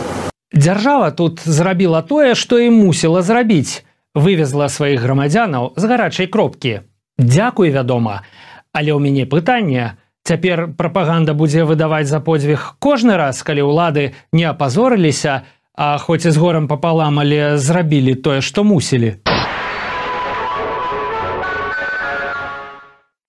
Дзяржава 0.53 1.11
тут 1.11 1.41
зрабіла 1.45 2.03
тое, 2.03 2.35
што 2.35 2.59
і 2.59 2.71
мусіла 2.71 3.23
зрабіць. 3.23 3.85
Вывезла 4.15 4.69
сваіх 4.69 5.01
грамадзянаў 5.01 5.73
з 5.77 5.85
гарачай 5.85 6.27
кропкі. 6.27 6.81
Дзякуй, 7.19 7.71
вядома. 7.71 8.23
Але 8.73 8.91
ў 8.91 8.99
мяне 8.99 9.27
пытанне, 9.27 9.97
Цяпер 10.23 10.69
прапаганда 10.77 11.33
будзе 11.35 11.65
выдаваць 11.65 12.07
за 12.07 12.21
подзвіг 12.21 12.77
кожны 12.79 13.17
раз, 13.17 13.41
калі 13.43 13.65
ўлады 13.67 14.13
не 14.37 14.45
апазорыліся, 14.45 15.43
а 15.75 15.97
хоць 15.99 16.27
і 16.29 16.31
з 16.31 16.37
горам 16.37 16.69
папалам, 16.69 17.19
але 17.19 17.57
зрабілі 17.57 18.15
тое, 18.15 18.41
што 18.45 18.65
мусілі. 18.65 19.17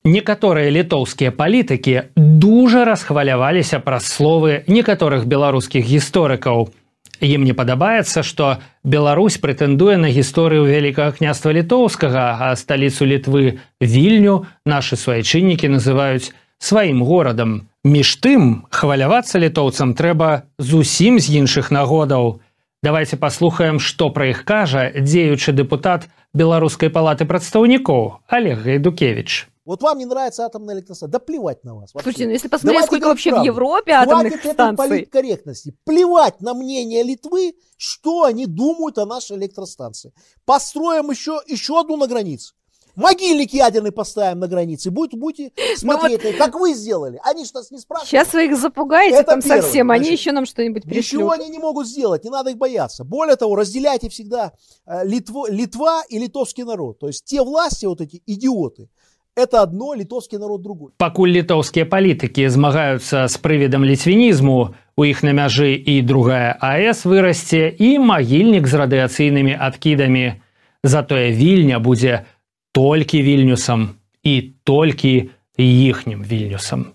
Некаторыя 0.04 0.74
літоўскія 0.74 1.30
палітыкі 1.30 2.10
дужа 2.18 2.86
расхваляваліся 2.90 3.78
праз 3.86 4.10
словы 4.10 4.64
некаторых 4.66 5.30
беларускіх 5.30 5.86
гісторыкаў. 5.86 6.74
Ім 7.22 7.46
не 7.46 7.54
падабаецца, 7.54 8.26
што 8.26 8.58
Беларусь 8.82 9.38
прэтэндуе 9.38 10.02
на 10.02 10.10
гісторыю 10.10 10.66
вялікага 10.66 11.14
княства 11.22 11.54
літоўскага, 11.54 12.42
а 12.42 12.56
сталіцу 12.58 13.06
літвы 13.06 13.62
вільню 13.78 14.50
нашы 14.66 14.98
суайчыннікі 14.98 15.70
называюць 15.70 16.34
сваім 16.58 17.06
горадам. 17.06 17.70
Між 17.86 18.18
тым 18.26 18.66
хвалявацца 18.74 19.38
літоўцам 19.38 19.94
трэба 19.94 20.50
зусім 20.58 21.22
з 21.22 21.46
іншых 21.46 21.70
нагодаў. 21.70 22.42
Давайте 22.82 23.22
паслухаем, 23.22 23.78
што 23.78 24.10
пра 24.10 24.34
іх 24.34 24.42
кажа 24.50 24.90
дзеючы 24.98 25.54
дэпутат 25.54 26.10
беларускай 26.34 26.90
палаты 26.90 27.30
прадстаўнікоў 27.30 28.26
Олег 28.34 28.66
Гайдукевич. 28.66 29.51
Вот 29.72 29.82
вам 29.84 30.00
не 30.00 30.06
нравится 30.06 30.46
атомная 30.46 30.76
электростанция, 30.76 31.14
да 31.14 31.20
плевать 31.20 31.64
на 31.64 31.76
вас. 31.76 31.94
Вообще. 31.94 32.04
Слушайте, 32.04 32.26
ну 32.26 32.32
если 32.32 32.50
посмотреть, 32.50 32.74
Давайте 32.74 32.88
сколько 32.88 33.08
вообще 33.08 33.30
правду. 33.30 33.44
в 33.44 33.46
Европе 33.46 33.92
атомных 33.94 34.34
Хватит 34.34 34.52
станций. 34.52 34.86
этой 34.86 34.90
политкорректности. 34.90 35.76
Плевать 35.86 36.42
на 36.42 36.54
мнение 36.54 37.04
Литвы, 37.04 37.54
что 37.78 38.26
они 38.26 38.48
думают 38.48 38.98
о 38.98 39.06
нашей 39.06 39.38
электростанции. 39.38 40.12
Построим 40.44 41.10
еще, 41.10 41.40
еще 41.48 41.80
одну 41.80 41.96
на 41.96 42.08
границе. 42.08 42.54
Могильник 42.98 43.54
ядерный 43.54 43.94
поставим 43.94 44.40
на 44.40 44.50
границе. 44.50 44.92
Будет, 44.92 45.18
будете 45.18 45.54
ну 45.58 45.78
смотреть, 45.78 46.22
вот... 46.22 46.36
как 46.36 46.56
вы 46.56 46.74
сделали. 46.74 47.22
Они 47.24 47.46
что 47.46 47.60
нас 47.60 47.72
не 47.72 47.80
спрашивают. 47.80 48.10
Сейчас 48.10 48.34
вы 48.34 48.48
их 48.48 48.58
запугаете 48.58 49.16
Это 49.16 49.32
там 49.32 49.42
первое. 49.42 49.62
совсем, 49.62 49.90
они 49.90 50.04
Значит, 50.04 50.20
еще 50.20 50.32
нам 50.34 50.46
что-нибудь 50.46 50.84
пришлют. 50.84 51.06
Ничего 51.06 51.32
они 51.32 51.48
не 51.48 51.60
могут 51.60 51.88
сделать, 51.88 52.26
не 52.26 52.30
надо 52.30 52.50
их 52.50 52.58
бояться. 52.58 53.06
Более 53.06 53.38
того, 53.38 53.56
разделяйте 53.56 54.10
всегда 54.10 54.52
э, 54.86 55.06
Литво, 55.06 55.50
Литва 55.50 56.04
и 56.10 56.20
литовский 56.20 56.66
народ. 56.66 57.00
То 57.00 57.08
есть 57.08 57.24
те 57.24 57.42
власти, 57.42 57.86
вот 57.86 58.02
эти 58.02 58.22
идиоты, 58.26 58.90
это 59.36 59.62
одно 59.62 59.96
літовскі 59.96 60.38
народ 60.38 60.62
другой. 60.62 60.92
Пакуль 60.98 61.30
літоўскія 61.30 61.86
палітыкі 61.86 62.50
змагаюцца 62.50 63.28
з 63.28 63.36
прывідам 63.38 63.86
ліцвінізму 63.86 64.76
у 64.98 65.06
іх 65.06 65.24
на 65.24 65.34
мяжы 65.34 65.74
і 65.76 66.02
другая 66.02 66.58
аэс 66.60 67.06
вырасце 67.06 67.72
і 67.78 68.00
магільнік 68.00 68.68
з 68.68 68.74
радыяцыйнымі 68.74 69.56
адкідамі. 69.60 70.42
Затое 70.84 71.32
вільня 71.32 71.80
будзе 71.80 72.26
толькі 72.72 73.22
вільнюсам 73.22 73.96
і 74.24 74.54
толькі 74.64 75.30
іхнім 75.58 76.24
вільнюсам. 76.24 76.86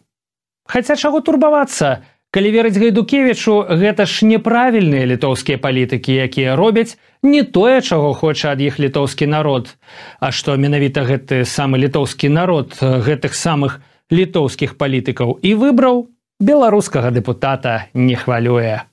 Хаця 0.67 0.97
чаго 0.97 1.21
турбавацца 1.21 2.03
калі 2.37 2.51
верыць 2.53 2.77
гайдукевічу 2.77 3.53
гэта 3.81 4.05
ж 4.05 4.27
неправільныя 4.29 5.09
літоўскія 5.09 5.57
палітыкі 5.57 6.13
якія 6.21 6.53
робяць 6.61 7.01
не 7.25 7.41
тое 7.41 7.81
чаго 7.81 8.13
хоча 8.13 8.53
ад 8.53 8.61
іх 8.61 8.77
літоўскі 8.77 9.25
народ. 9.25 9.73
А 10.21 10.29
што 10.37 10.53
менавіта 10.61 11.09
гэты 11.09 11.49
самы 11.49 11.81
літоўскі 11.81 12.29
народ 12.29 12.77
гэтых 12.83 13.33
самых 13.33 13.81
літоўскіх 14.13 14.77
палітыкаў 14.77 15.41
і 15.41 15.55
выбраў 15.57 16.13
беларускага 16.37 17.09
дэпутата 17.09 17.89
не 17.97 18.21
хвалюе. 18.21 18.85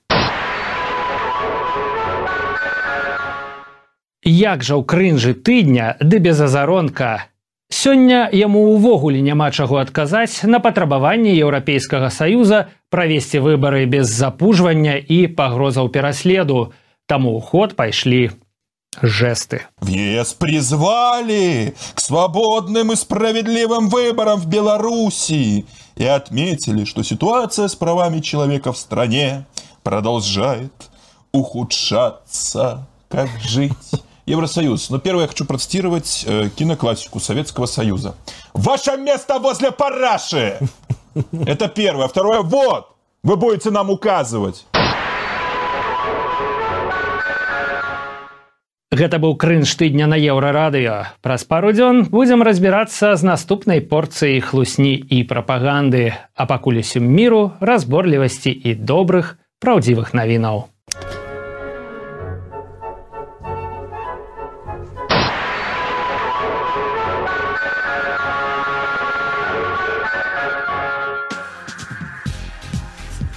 Як 4.24 4.64
жа 4.64 4.80
ў 4.80 4.88
крынжы 4.88 5.36
тыдня 5.36 6.00
ды 6.00 6.16
без 6.16 6.40
азаронка 6.40 7.28
Сёння 7.74 8.30
яму 8.30 8.60
ўвогуле 8.78 9.18
няма 9.18 9.50
чаго 9.50 9.80
адказаць 9.82 10.46
на 10.46 10.60
патрабаванне 10.62 11.32
еўрапейскага 11.34 12.06
саюза 12.14 12.70
правесці 12.94 13.42
выбары 13.42 13.82
без 13.90 14.12
запужвання 14.14 14.94
і 14.94 15.26
пагрозаў 15.34 15.90
пераследу. 15.90 16.70
Таму 17.10 17.34
ў 17.34 17.40
ход 17.42 17.74
пайшлі 17.74 18.30
жесты. 19.02 19.66
В 19.82 19.90
ЕС 19.90 20.38
призвали 20.38 21.74
к 21.94 22.00
свободным 22.00 22.92
и 22.92 22.96
справедливым 22.96 23.90
выборам 23.90 24.38
в 24.38 24.46
Беларуси 24.46 25.66
и 25.96 26.04
отметили, 26.06 26.84
что 26.84 27.02
ситуация 27.02 27.66
с 27.66 27.74
правами 27.74 28.20
человека 28.20 28.72
в 28.72 28.78
стране 28.78 29.46
продолжает 29.82 30.72
ухудшаться. 31.32 32.86
Как 33.08 33.28
жить? 33.42 34.03
Евросоюз. 34.26 34.90
Но 34.90 34.98
первое 34.98 35.22
я 35.22 35.28
хочу 35.28 35.44
процитировать 35.44 36.24
э, 36.26 36.48
киноклассику 36.48 37.20
Советского 37.20 37.66
Союза. 37.66 38.14
Ваше 38.52 38.96
место 38.96 39.38
возле 39.38 39.70
параши! 39.70 40.58
Это 41.46 41.68
первое. 41.68 42.08
Второе, 42.08 42.40
вот, 42.40 42.88
вы 43.22 43.36
будете 43.36 43.70
нам 43.70 43.90
указывать. 43.90 44.66
Гэта 48.94 49.18
быў 49.18 49.34
крынж 49.34 49.74
тыдня 49.74 50.06
на 50.06 50.14
еўрарадыё. 50.14 51.10
Праз 51.18 51.42
пару 51.42 51.72
дзён 51.74 52.04
будзем 52.14 52.46
разбірацца 52.46 53.16
з 53.18 53.26
наступнай 53.26 53.82
порцыяй 53.82 54.38
хлусні 54.38 54.94
і 54.94 55.24
прапаганды, 55.26 56.14
а 56.38 56.46
пакуль 56.46 56.78
усім 56.78 57.02
міру, 57.02 57.58
разборлівасці 57.58 58.54
і 58.54 58.78
добрых, 58.78 59.34
праўдзівых 59.58 60.14
навінаў. 60.14 60.73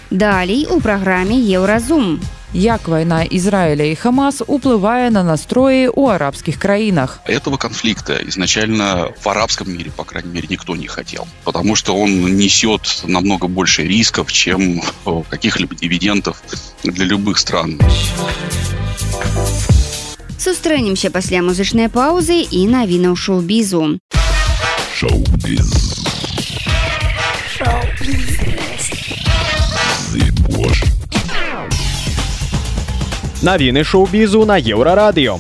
Далей 0.10 0.65
у 0.65 0.80
праграме 0.80 1.38
Еўразум. 1.38 2.22
Як 2.54 2.88
вайна 2.88 3.26
Израиля 3.30 3.86
и 3.91 3.96
Хамас 3.96 4.41
уплывае 4.48 5.10
на 5.10 5.22
настрои 5.22 5.88
у 5.93 6.08
арабских 6.08 6.58
краинах. 6.58 7.20
Этого 7.26 7.58
конфликта 7.58 8.17
изначально 8.26 9.12
в 9.22 9.28
арабском 9.28 9.70
мире, 9.70 9.91
по 9.91 10.06
крайней 10.06 10.32
мере, 10.32 10.48
никто 10.50 10.76
не 10.76 10.88
хотел. 10.88 11.28
Потому 11.43 11.76
что 11.76 11.93
он 11.98 12.38
несет 12.38 13.04
намного 13.04 13.48
больше 13.48 13.84
рисков, 13.84 14.32
чем 14.32 14.82
каких-либо 15.30 15.76
дивидендов 15.76 16.41
для 16.84 17.06
любых 17.06 17.38
стран. 17.38 17.78
Сустрэнемся 20.39 21.12
пасля 21.12 21.41
музычнай 21.43 21.89
паўзы 21.91 22.48
і 22.48 22.67
навінаў 22.72 23.20
шоу-бізу. 23.20 24.00
Шоу-біз. 24.96 26.06
Шоу-біз. 27.58 28.37
Навіны 33.41 33.84
шоу-бізу 33.84 34.45
на 34.45 34.58
еўрарадыё. 34.58 35.38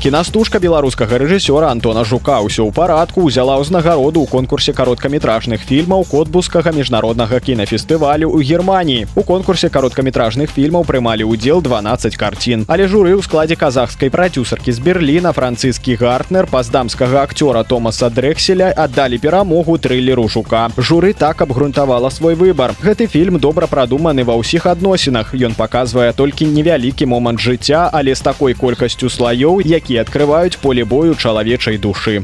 Кінастужка 0.00 0.58
беларускага 0.58 1.18
рэжысёра 1.20 1.68
антона 1.68 2.06
жука 2.08 2.40
ўсё 2.40 2.64
ў 2.64 2.72
парадку 2.72 3.28
ўзяла 3.28 3.60
ўзнагароду 3.60 4.24
ў 4.24 4.32
конкурсе 4.32 4.72
кароткаметражных 4.72 5.60
фільмаў 5.60 6.08
котбускага 6.08 6.72
міжнароднага 6.72 7.36
кінафестывалю 7.36 8.32
ў 8.32 8.40
германії 8.40 9.04
у 9.12 9.20
конкурсе 9.28 9.68
кароткаметражных 9.68 10.56
фільмаў 10.56 10.88
прымалі 10.88 11.28
ўдзел 11.28 11.60
12 11.60 12.16
карцін. 12.16 12.64
Але 12.64 12.88
журы 12.88 13.12
ў 13.12 13.20
складзе 13.20 13.60
казахскай 13.60 14.08
прадюсаркі 14.08 14.72
з 14.72 14.80
берліна 14.80 15.34
францыскі 15.36 16.00
гартнер 16.00 16.48
паздамскага 16.48 17.20
акцёра 17.28 17.60
томаса 17.68 18.08
дрэкселя 18.08 18.72
аддалі 18.72 19.20
перамогу 19.20 19.76
трылеру 19.76 20.24
жука. 20.32 20.72
Журы 20.80 21.12
так 21.12 21.44
абгрунтавала 21.44 22.08
свой 22.08 22.40
выбар. 22.40 22.72
Гэты 22.80 23.04
фільм 23.04 23.36
добра 23.36 23.68
прадуманы 23.68 24.24
ва 24.24 24.40
ўсіх 24.40 24.64
адносінах. 24.64 25.36
Ён 25.36 25.52
паказвае 25.52 26.16
толькі 26.16 26.48
невялікі 26.48 27.04
момант 27.04 27.44
жыцця 27.44 27.92
але 27.92 28.16
з 28.16 28.24
такой 28.24 28.56
колькасцю 28.56 29.12
слаёў 29.12 29.60
якія 29.90 30.02
адкрываюць 30.06 30.58
поле 30.62 30.84
бою 30.84 31.14
чалавечай 31.18 31.76
душы 31.76 32.22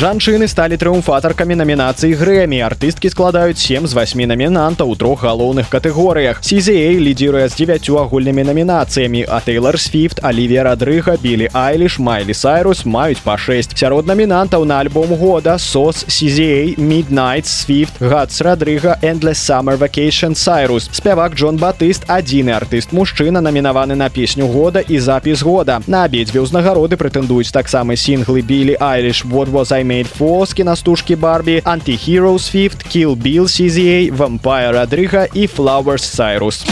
жанчыны 0.00 0.48
сталі 0.48 0.78
трыумфатаркамі 0.80 1.54
намінацыі 1.60 2.16
грэмі. 2.18 2.56
Артысткі 2.64 3.10
складаюць 3.12 3.60
7 3.60 3.86
з 3.86 3.92
8 3.94 4.24
намінантаў 4.26 4.90
у 4.90 4.96
трох 4.96 5.22
галоўных 5.22 5.68
катэгорыях. 5.68 6.40
CZA 6.40 6.96
лідзіруе 6.98 7.48
з 7.48 7.54
9 7.54 7.90
агульнымі 8.02 8.42
намінацыямі 8.48 9.22
а 9.28 9.38
тейлор 9.44 9.78
свифт 9.78 10.24
алівія 10.24 10.64
радрыга 10.64 11.14
білі 11.20 11.50
айліш 11.52 11.98
майлі 11.98 12.34
сайрус 12.34 12.82
маюць 12.88 13.20
па 13.20 13.36
6 13.36 13.76
сярод 13.78 14.08
намінантаў 14.08 14.64
на 14.64 14.80
альбом 14.80 15.14
года 15.20 15.58
сос 15.58 16.02
CZA 16.08 16.74
midnight 16.80 17.44
свифт 17.44 18.00
гадс 18.00 18.40
радрыга 18.40 18.98
endless 19.02 19.38
summer 19.38 19.76
vacation 19.78 20.34
сайрус. 20.34 20.88
Спявак 20.92 21.36
Джон 21.36 21.56
батыст 21.56 22.08
адзіны 22.08 22.56
артыст 22.56 22.90
мужчына 22.96 23.44
намінаваны 23.44 23.94
на 23.94 24.08
песню 24.08 24.48
года 24.48 24.80
і 24.80 24.98
запіс 24.98 25.42
года. 25.42 25.80
На 25.86 26.04
абедзве 26.08 26.40
ўзнагароды 26.40 26.96
прэтэндуюць 26.96 27.52
таксама 27.52 27.94
сінглы 27.94 28.42
білі 28.42 28.80
айліш 28.80 29.24
вот 29.24 29.48
was 29.48 29.70
I 29.70 29.83
made 29.84 30.08
for 30.18 30.46
з 30.46 30.52
кінастужкі 30.52 31.16
барбі 31.16 31.62
антихероes 31.64 32.50
фифт 32.50 32.96
kill 32.96 33.16
bill 33.16 33.46
CZA 33.54 34.16
vampire 34.16 34.72
радрыга 34.72 35.26
і 35.34 35.46
flowers 35.46 35.98
сайрус 35.98 36.64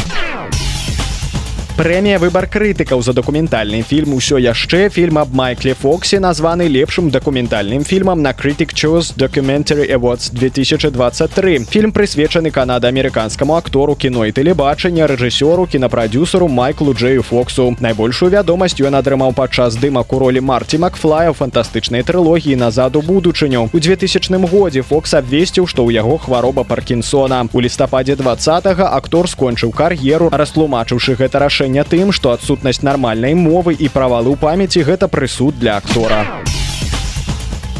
Прэмія 1.83 2.21
выбар 2.23 2.47
крытыкаў 2.47 3.01
за 3.03 3.11
дакументальны 3.11 3.81
фільм 3.83 4.13
усё 4.15 4.39
яшчэ 4.39 4.87
фільм 4.95 5.17
аб 5.19 5.33
майкле 5.35 5.75
фоксе 5.75 6.21
названы 6.23 6.69
лепшым 6.71 7.09
дакументальным 7.11 7.83
фільмам 7.83 8.23
на 8.23 8.31
крытык 8.33 8.73
чос 8.73 9.11
документary 9.19 9.91
Awards 9.91 10.31
2023 10.31 11.67
фільм 11.67 11.91
прысвечаны 11.91 12.53
канада-амерыканскаму 12.55 13.57
актору 13.59 13.97
кіно 13.97 14.27
і 14.27 14.31
тэлебачання 14.31 15.09
рэжысёру 15.11 15.67
кінапрадюсеру 15.67 16.47
майклу 16.47 16.95
джею 16.95 17.25
фоксу. 17.27 17.75
Найбольшую 17.81 18.31
вядомасць 18.31 18.79
ён 18.79 18.95
атрымаў 19.03 19.35
падчас 19.35 19.75
дымак 19.75 20.15
у 20.15 20.23
ролі 20.23 20.39
марти 20.39 20.79
макфлая 20.79 21.33
фантастычнай 21.33 22.07
трылогіі 22.07 22.55
назад 22.55 22.95
у 22.95 23.03
будучыню 23.03 23.67
у 23.73 23.79
2000 23.81 24.47
годзе 24.47 24.87
фокс 24.87 25.15
абвесціў 25.19 25.67
што 25.67 25.83
ў 25.83 25.99
яго 25.99 26.15
хвароба 26.19 26.63
паркінсона. 26.63 27.43
У 27.51 27.59
лістападзе 27.59 28.15
20 28.15 28.71
актор 28.79 29.27
скончыў 29.27 29.75
кар'еру 29.75 30.31
растлумачыўшы 30.31 31.19
гэта 31.19 31.43
рашэнне 31.43 31.72
рашэння 31.73 31.85
тым, 31.89 32.13
што 32.13 32.33
адсутнасць 32.33 32.83
нармальнай 32.85 33.35
мовы 33.35 33.73
і 33.73 33.89
правалы 33.89 34.29
ў 34.33 34.37
памяці 34.37 34.85
гэта 34.85 35.09
прысуд 35.09 35.59
для 35.59 35.77
актора. 35.81 36.43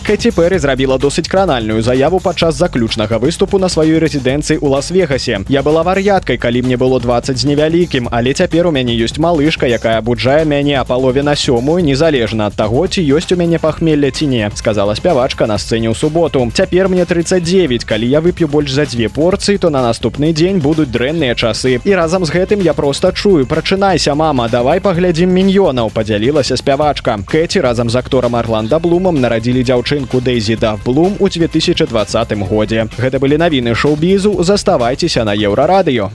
Кэці 0.03 0.35
Пэры 0.35 0.59
зрабіла 0.59 0.99
досыць 0.99 1.31
кранальную 1.31 1.79
заяву 1.81 2.19
падчас 2.19 2.59
заключнага 2.59 3.23
выступу 3.23 3.59
на 3.63 3.71
сваёй 3.71 4.03
рэзідэнцыі 4.03 4.59
ў 4.59 4.67
лас-вегасе. 4.67 5.47
Я 5.49 5.63
была 5.63 5.87
вар'яткай, 5.87 6.43
калі 6.43 6.63
мне 6.67 6.77
было 6.77 6.99
20 6.99 7.39
з 7.39 7.47
невялікім, 7.47 8.11
але 8.11 8.35
цяпер 8.35 8.67
у 8.67 8.73
мяне 8.75 8.99
ёсць 8.99 9.23
малышка, 9.23 9.71
якая 9.71 10.03
абуджае 10.03 10.43
мяне 10.45 10.75
а 10.81 10.85
палове 10.85 11.23
на 11.23 11.39
сёмую 11.39 11.87
незалежна 11.87 12.51
ад 12.51 12.59
таго, 12.59 12.83
ці 12.91 12.99
ёсць 12.99 13.31
у 13.31 13.39
мяне 13.39 13.63
пахмелля 13.63 14.11
ці 14.11 14.27
не, 14.27 14.51
сказала 14.59 14.99
спявачка 14.99 15.47
на 15.47 15.55
сцэне 15.57 15.89
ў 15.89 15.95
суботу. 15.95 16.51
Цяпер 16.51 16.91
мне 16.91 17.07
39, 17.07 17.87
калі 17.87 18.11
я 18.11 18.19
вып'ю 18.21 18.51
больш 18.51 18.75
за 18.75 18.91
дзве 18.91 19.09
порцыі, 19.09 19.63
то 19.63 19.71
на 19.71 19.87
наступны 19.87 20.35
дзень 20.35 20.59
будуць 20.59 20.91
дрэнныя 20.91 21.39
часы. 21.39 21.79
І 21.79 21.95
разам 21.95 22.27
з 22.27 22.35
гэтым 22.35 22.59
я 22.59 22.75
проста 22.75 23.15
чую, 23.15 23.47
прачынайся, 23.47 24.19
мама, 24.19 24.51
давай 24.51 24.83
паглядзім 24.83 25.31
міньёнаў, 25.31 25.95
падзялілася 25.95 26.59
спявачка. 26.59 27.23
Кэці 27.23 27.63
разам 27.63 27.87
з 27.87 28.03
акторам 28.03 28.35
Арланда 28.35 28.83
Блумам 28.83 29.23
нарадзілі 29.23 29.63
дзяўчыну 29.63 29.93
дзяўчынку 30.03 30.21
Дэйзі 30.21 30.57
да 30.57 30.77
Блум 30.85 31.17
у 31.19 31.29
2020 31.29 32.33
годзе. 32.49 32.89
Гэта 32.99 33.19
былі 33.19 33.39
навіны 33.39 33.75
шоу-бізу, 33.75 34.43
заставайцеся 34.43 35.25
на 35.25 35.35
еўрарадыё. 35.35 36.11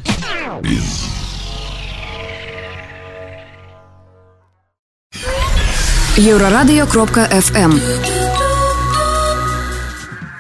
Еўрарадыё 6.17 6.88
кропка 6.88 7.30
FM. 7.32 7.80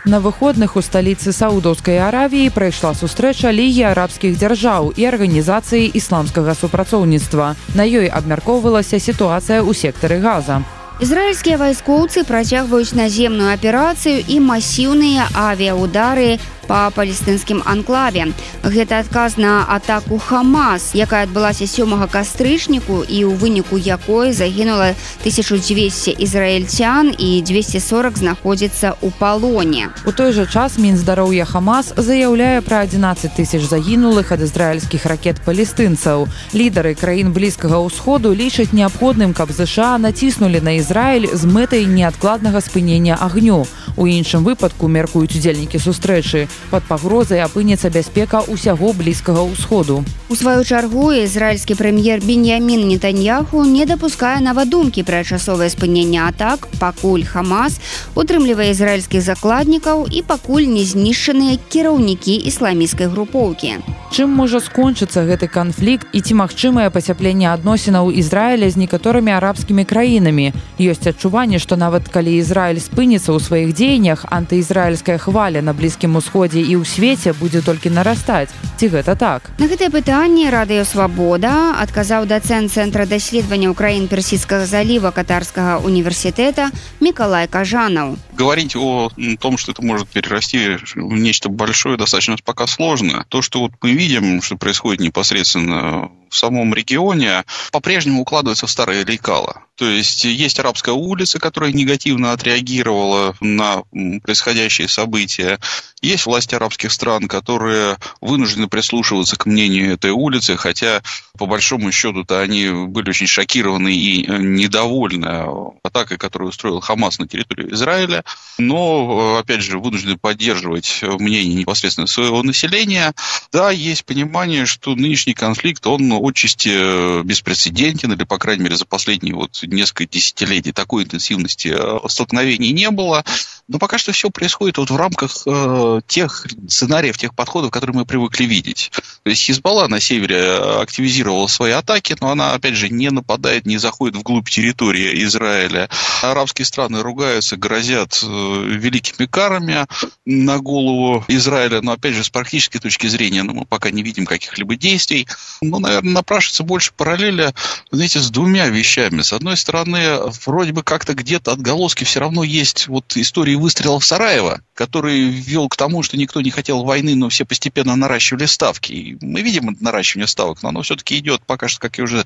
На 0.05 0.21
выходных 0.21 0.77
у 0.77 0.81
сталіцы 0.81 1.35
саудаўскай 1.35 1.99
аравіі 1.99 2.49
прайшла 2.49 2.95
сустрэча 2.95 3.51
лігі 3.51 3.91
арабскіх 3.91 4.39
дзяржаў 4.39 4.95
і 4.95 5.03
арганізацыі 5.03 5.91
ісламскага 5.93 6.55
супрацоўніцтва. 6.55 7.55
На 7.75 7.83
ёй 7.83 8.07
абмяркоўвалася 8.07 8.99
сітуацыя 8.99 9.59
ў 9.59 9.75
сектары 9.75 10.23
газа. 10.23 10.63
Ізраільскія 10.97 11.57
вайскоўцы 11.61 12.23
працягваюць 12.25 12.97
наземную 12.97 13.53
аперацыю 13.53 14.17
і 14.17 14.37
масіўныя 14.41 15.27
авіаудары 15.37 16.39
па 16.67 16.91
палестынскім 16.91 17.63
анклаве. 17.65 18.27
Гэта 18.63 18.99
адказ 18.99 19.37
на 19.37 19.63
атаку 19.63 20.19
Хамас, 20.19 20.91
якая 20.93 21.23
адбылася 21.23 21.65
сёмага 21.65 22.07
кастрычніку 22.11 23.03
і 23.07 23.17
ў 23.25 23.33
выніку 23.39 23.79
якой 23.79 24.35
загінула 24.35 24.93
1200 25.23 26.11
ізраільцян 26.19 27.15
і 27.17 27.41
240 27.41 28.17
знаходзіцца 28.17 28.99
ў 28.99 29.11
палоне. 29.19 29.89
У 30.05 30.11
той 30.11 30.35
жа 30.35 30.45
час 30.45 30.77
мінздароўя 30.77 31.45
Хамас 31.45 31.93
заяўляе 31.95 32.61
пра 32.61 32.83
11 32.83 33.31
тысяч 33.33 33.63
загінулых 33.63 34.31
ад 34.35 34.43
ізраільскіх 34.43 35.05
ракет 35.05 35.39
палестынцаў. 35.45 36.27
Лідары 36.53 36.93
краін 36.95 37.31
блізкага 37.31 37.79
ўсходу 37.87 38.33
лічаць 38.35 38.75
неабходным, 38.75 39.33
каб 39.33 39.51
ЗША 39.51 39.97
націснулі 39.97 40.59
на 40.61 40.75
Ізраіль 40.81 41.31
з 41.33 41.43
мэтай 41.47 41.85
неадкладнага 41.85 42.59
спынення 42.61 43.15
агню. 43.15 43.65
У 43.95 44.05
іншым 44.05 44.43
выпадку 44.43 44.87
мяркуюць 44.91 45.33
удзельнікі 45.33 45.79
сустрэчы 45.79 46.47
под 46.71 46.83
пагрозай 46.83 47.43
апынецца 47.45 47.89
бяспека 47.89 48.43
ўсяго 48.47 48.93
блізкага 48.93 49.43
ўсходу. 49.47 50.03
У 50.29 50.35
сваю 50.35 50.63
чаргу 50.63 51.11
ізраільскі 51.15 51.77
прэм'ер 51.79 52.19
Беньямін 52.23 52.87
Нетаньяху 52.87 53.63
не 53.63 53.85
дапускае 53.85 54.39
нават 54.43 54.69
думкі 54.69 55.03
пра 55.07 55.23
часовае 55.23 55.69
спыненне 55.71 56.19
атак, 56.23 56.67
пакуль 56.79 57.23
Хамас 57.23 57.79
утрымлівае 58.15 58.71
ізраільскіх 58.71 59.21
закладнікаў 59.21 60.07
і 60.11 60.23
пакуль 60.27 60.67
не 60.67 60.83
знішчаныя 60.83 61.59
кіраўнікі 61.69 62.35
ісламіцкай 62.49 63.07
групоўкі. 63.07 63.77
Чым 64.07 64.31
можа 64.31 64.59
скончыцца 64.63 65.27
гэты 65.27 65.51
канфлікт 65.51 66.15
і 66.15 66.23
ці 66.23 66.33
магчымае 66.39 66.87
пацяпленне 66.95 67.51
адносінаў 67.51 68.07
Ізраіля 68.15 68.71
з 68.71 68.79
некаторымі 68.79 69.35
арабскімі 69.35 69.83
краінамі. 69.83 70.55
Ёсць 70.79 71.11
адчуванне, 71.11 71.59
што 71.59 71.75
нават 71.75 72.07
калі 72.07 72.31
Ізраіль 72.39 72.79
спыніцца 72.79 73.35
ў 73.35 73.39
сваіх 73.43 73.75
дзеяннях, 73.75 74.23
антыізраільская 74.31 75.19
хваля 75.19 75.61
на 75.61 75.75
блізкім 75.75 76.15
усходзе 76.15 76.46
і 76.55 76.79
ў 76.79 76.83
свеце 76.85 77.33
будзе 77.33 77.59
толькі 77.65 77.89
нарастаць. 77.91 78.53
Ці 78.77 78.87
гэта 78.93 79.17
так? 79.17 79.49
На 79.57 79.67
гэтае 79.67 79.89
пытанне 79.89 80.53
радыё 80.53 80.85
свабода 80.85 81.75
адказаў 81.81 82.29
дацэн 82.29 82.69
цэнтра 82.69 83.09
даследавання 83.09 83.73
ўкраін 83.73 84.07
персідскага 84.07 84.69
заліва 84.69 85.11
катарскага 85.11 85.81
універсітэта 85.81 86.69
Миколай 87.01 87.49
Кажанаў. 87.49 88.15
Говорить 88.37 88.75
о 88.75 89.09
том, 89.39 89.57
что 89.57 89.71
это 89.71 89.81
может 89.81 90.07
перерасти 90.09 90.77
в 90.93 91.13
нечто 91.13 91.49
большое, 91.49 91.97
достаточно 91.97 92.37
пока 92.43 92.67
сложно. 92.67 93.25
То, 93.29 93.41
что 93.41 93.61
вот 93.61 93.71
мы 93.81 93.93
видим, 93.93 94.43
что 94.43 94.57
происходит 94.57 95.01
непосредственно 95.01 96.11
в 96.29 96.35
самом 96.35 96.73
регионе, 96.73 97.45
по-прежнему 97.71 98.21
укладывается 98.21 98.67
в 98.67 98.71
старые 98.71 99.03
лекала. 99.05 99.63
То 99.75 99.85
есть 99.87 100.25
есть 100.25 100.59
арабская 100.59 100.93
улица, 100.93 101.39
которая 101.39 101.71
негативно 101.71 102.31
отреагировала 102.31 103.35
на 103.41 103.83
происходящие 104.23 104.87
события. 104.87 105.59
Есть 106.01 106.25
власти 106.25 106.55
арабских 106.55 106.91
стран, 106.91 107.27
которые 107.27 107.97
вынуждены 108.19 108.67
прислушиваться 108.67 109.35
к 109.35 109.45
мнению 109.45 109.93
этой 109.93 110.11
улицы, 110.11 110.57
хотя 110.57 111.01
по 111.37 111.45
большому 111.45 111.91
счету-то 111.91 112.39
они 112.41 112.69
были 112.87 113.09
очень 113.09 113.27
шокированы 113.27 113.93
и 113.93 114.27
недовольны 114.27 115.45
атакой, 115.83 116.17
которую 116.17 116.49
устроил 116.49 116.79
Хамас 116.81 117.19
на 117.19 117.27
территории 117.27 117.73
Израиля, 117.73 118.23
но, 118.57 119.37
опять 119.37 119.61
же, 119.61 119.79
вынуждены 119.79 120.17
поддерживать 120.17 121.01
мнение 121.01 121.53
непосредственно 121.53 122.07
своего 122.07 122.43
населения. 122.43 123.13
Да, 123.51 123.71
есть 123.71 124.05
понимание, 124.05 124.65
что 124.65 124.95
нынешний 124.95 125.33
конфликт, 125.33 125.85
он 125.85 126.11
отчасти 126.11 127.23
беспрецедентен, 127.23 128.13
или, 128.13 128.23
по 128.23 128.37
крайней 128.37 128.63
мере, 128.63 128.75
за 128.75 128.85
последние 128.85 129.35
вот 129.35 129.59
несколько 129.63 130.05
десятилетий 130.07 130.71
такой 130.71 131.03
интенсивности 131.03 131.75
столкновений 132.09 132.71
не 132.71 132.89
было. 132.89 133.23
Но 133.67 133.79
пока 133.79 133.97
что 133.97 134.11
все 134.13 134.29
происходит 134.29 134.77
вот 134.77 134.89
в 134.89 134.95
рамках 134.95 135.43
э, 135.45 136.01
тех 136.07 136.47
сценариев, 136.69 137.17
тех 137.17 137.35
подходов, 137.35 137.69
которые 137.69 137.97
мы 137.97 138.05
привыкли 138.05 138.45
видеть. 138.45 138.91
То 139.23 139.29
есть 139.29 139.41
Хизбалла 139.41 139.87
на 139.87 139.99
севере 139.99 140.57
активизировала 140.81 141.47
свои 141.47 141.71
атаки, 141.71 142.15
но 142.21 142.29
она, 142.29 142.53
опять 142.53 142.75
же, 142.75 142.87
не 142.89 143.09
нападает, 143.09 143.65
не 143.65 143.77
заходит 143.77 144.15
вглубь 144.15 144.49
территории 144.49 145.21
Израиля. 145.25 145.89
Арабские 146.21 146.65
страны 146.65 147.01
ругаются, 147.01 147.57
грозят 147.57 148.16
э, 148.16 148.16
великими 148.23 149.25
карами 149.25 149.85
на 150.25 150.59
голову 150.59 151.23
Израиля, 151.27 151.81
но, 151.81 151.93
опять 151.93 152.13
же, 152.13 152.23
с 152.23 152.29
практической 152.29 152.79
точки 152.79 153.07
зрения 153.07 153.43
ну, 153.43 153.53
мы 153.53 153.65
пока 153.65 153.91
не 153.91 154.03
видим 154.03 154.25
каких-либо 154.25 154.75
действий. 154.75 155.27
Ну, 155.61 155.79
наверное, 155.79 156.13
напрашивается 156.13 156.63
больше 156.63 156.91
параллеля, 156.95 157.53
знаете, 157.91 158.19
с 158.19 158.29
двумя 158.29 158.67
вещами. 158.67 159.21
С 159.21 159.33
одной 159.33 159.57
стороны, 159.57 160.19
вроде 160.45 160.73
бы 160.73 160.83
как-то 160.83 161.13
где-то 161.13 161.51
отголоски 161.51 162.03
все 162.03 162.19
равно 162.19 162.43
есть 162.43 162.87
вот 162.87 163.15
истории 163.15 163.55
выстрелов 163.55 164.05
Сараева, 164.05 164.61
который 164.73 165.23
вел 165.29 165.69
к 165.69 165.75
тому, 165.75 166.03
что 166.03 166.17
никто 166.17 166.41
не 166.41 166.51
хотел 166.51 166.83
войны, 166.83 167.15
но 167.15 167.29
все 167.29 167.45
постепенно 167.45 167.95
наращивали 167.95 168.45
ставки. 168.45 168.93
И 168.93 169.17
мы 169.21 169.41
видим 169.41 169.75
наращивание 169.79 170.27
ставок, 170.27 170.61
но 170.63 170.69
оно 170.69 170.81
все-таки 170.81 171.17
идет 171.17 171.41
пока 171.45 171.67
что, 171.67 171.79
как 171.79 171.97
я 171.97 172.03
уже 172.03 172.25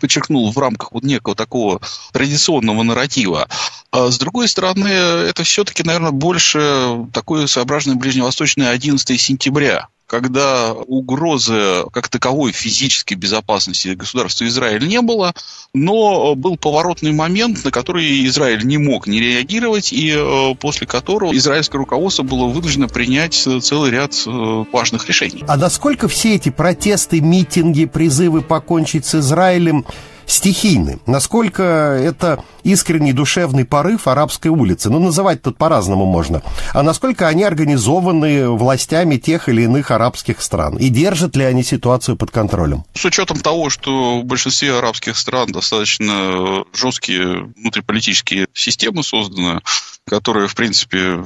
подчеркнул, 0.00 0.50
в 0.50 0.58
рамках 0.58 0.92
вот 0.92 1.02
некого 1.02 1.34
такого 1.34 1.80
традиционного 2.12 2.82
нарратива. 2.82 3.48
А 3.90 4.10
с 4.10 4.18
другой 4.18 4.48
стороны, 4.48 4.88
это 5.22 5.44
все-таки, 5.44 5.82
наверное, 5.82 6.10
больше 6.10 7.06
такое 7.12 7.46
своеобразное 7.46 7.96
ближневосточное 7.96 8.70
11 8.70 9.20
сентября 9.20 9.88
когда 10.12 10.74
угрозы 10.74 11.84
как 11.90 12.08
таковой 12.08 12.52
физической 12.52 13.14
безопасности 13.14 13.88
государства 13.94 14.46
Израиль 14.46 14.86
не 14.86 15.00
было, 15.00 15.32
но 15.72 16.34
был 16.34 16.58
поворотный 16.58 17.12
момент, 17.12 17.64
на 17.64 17.70
который 17.70 18.26
Израиль 18.26 18.62
не 18.66 18.76
мог 18.76 19.06
не 19.06 19.20
реагировать, 19.20 19.90
и 19.90 20.12
э, 20.14 20.54
после 20.56 20.86
которого 20.86 21.34
израильское 21.34 21.78
руководство 21.78 22.24
было 22.24 22.44
вынуждено 22.44 22.88
принять 22.88 23.48
целый 23.62 23.90
ряд 23.90 24.12
э, 24.26 24.64
важных 24.70 25.08
решений. 25.08 25.44
А 25.48 25.56
насколько 25.56 26.08
все 26.08 26.34
эти 26.34 26.50
протесты, 26.50 27.22
митинги, 27.22 27.86
призывы 27.86 28.42
покончить 28.42 29.06
с 29.06 29.14
Израилем 29.14 29.86
стихийны. 30.26 30.98
Насколько 31.06 31.62
это 31.62 32.42
искренний 32.64 33.12
душевный 33.12 33.64
порыв 33.64 34.06
арабской 34.06 34.48
улицы. 34.48 34.90
Ну, 34.90 34.98
называть 34.98 35.42
тут 35.42 35.56
по-разному 35.58 36.06
можно. 36.06 36.42
А 36.72 36.82
насколько 36.82 37.28
они 37.28 37.42
организованы 37.42 38.48
властями 38.50 39.16
тех 39.16 39.48
или 39.48 39.62
иных 39.62 39.90
арабских 39.90 40.40
стран? 40.42 40.76
И 40.76 40.88
держат 40.88 41.36
ли 41.36 41.44
они 41.44 41.62
ситуацию 41.62 42.16
под 42.16 42.30
контролем? 42.30 42.84
С 42.94 43.04
учетом 43.04 43.38
того, 43.40 43.70
что 43.70 44.20
в 44.20 44.24
большинстве 44.24 44.76
арабских 44.76 45.16
стран 45.16 45.48
достаточно 45.50 46.64
жесткие 46.72 47.52
внутриполитические 47.56 48.46
системы 48.54 49.02
созданы, 49.02 49.60
которые, 50.06 50.48
в 50.48 50.54
принципе, 50.54 51.22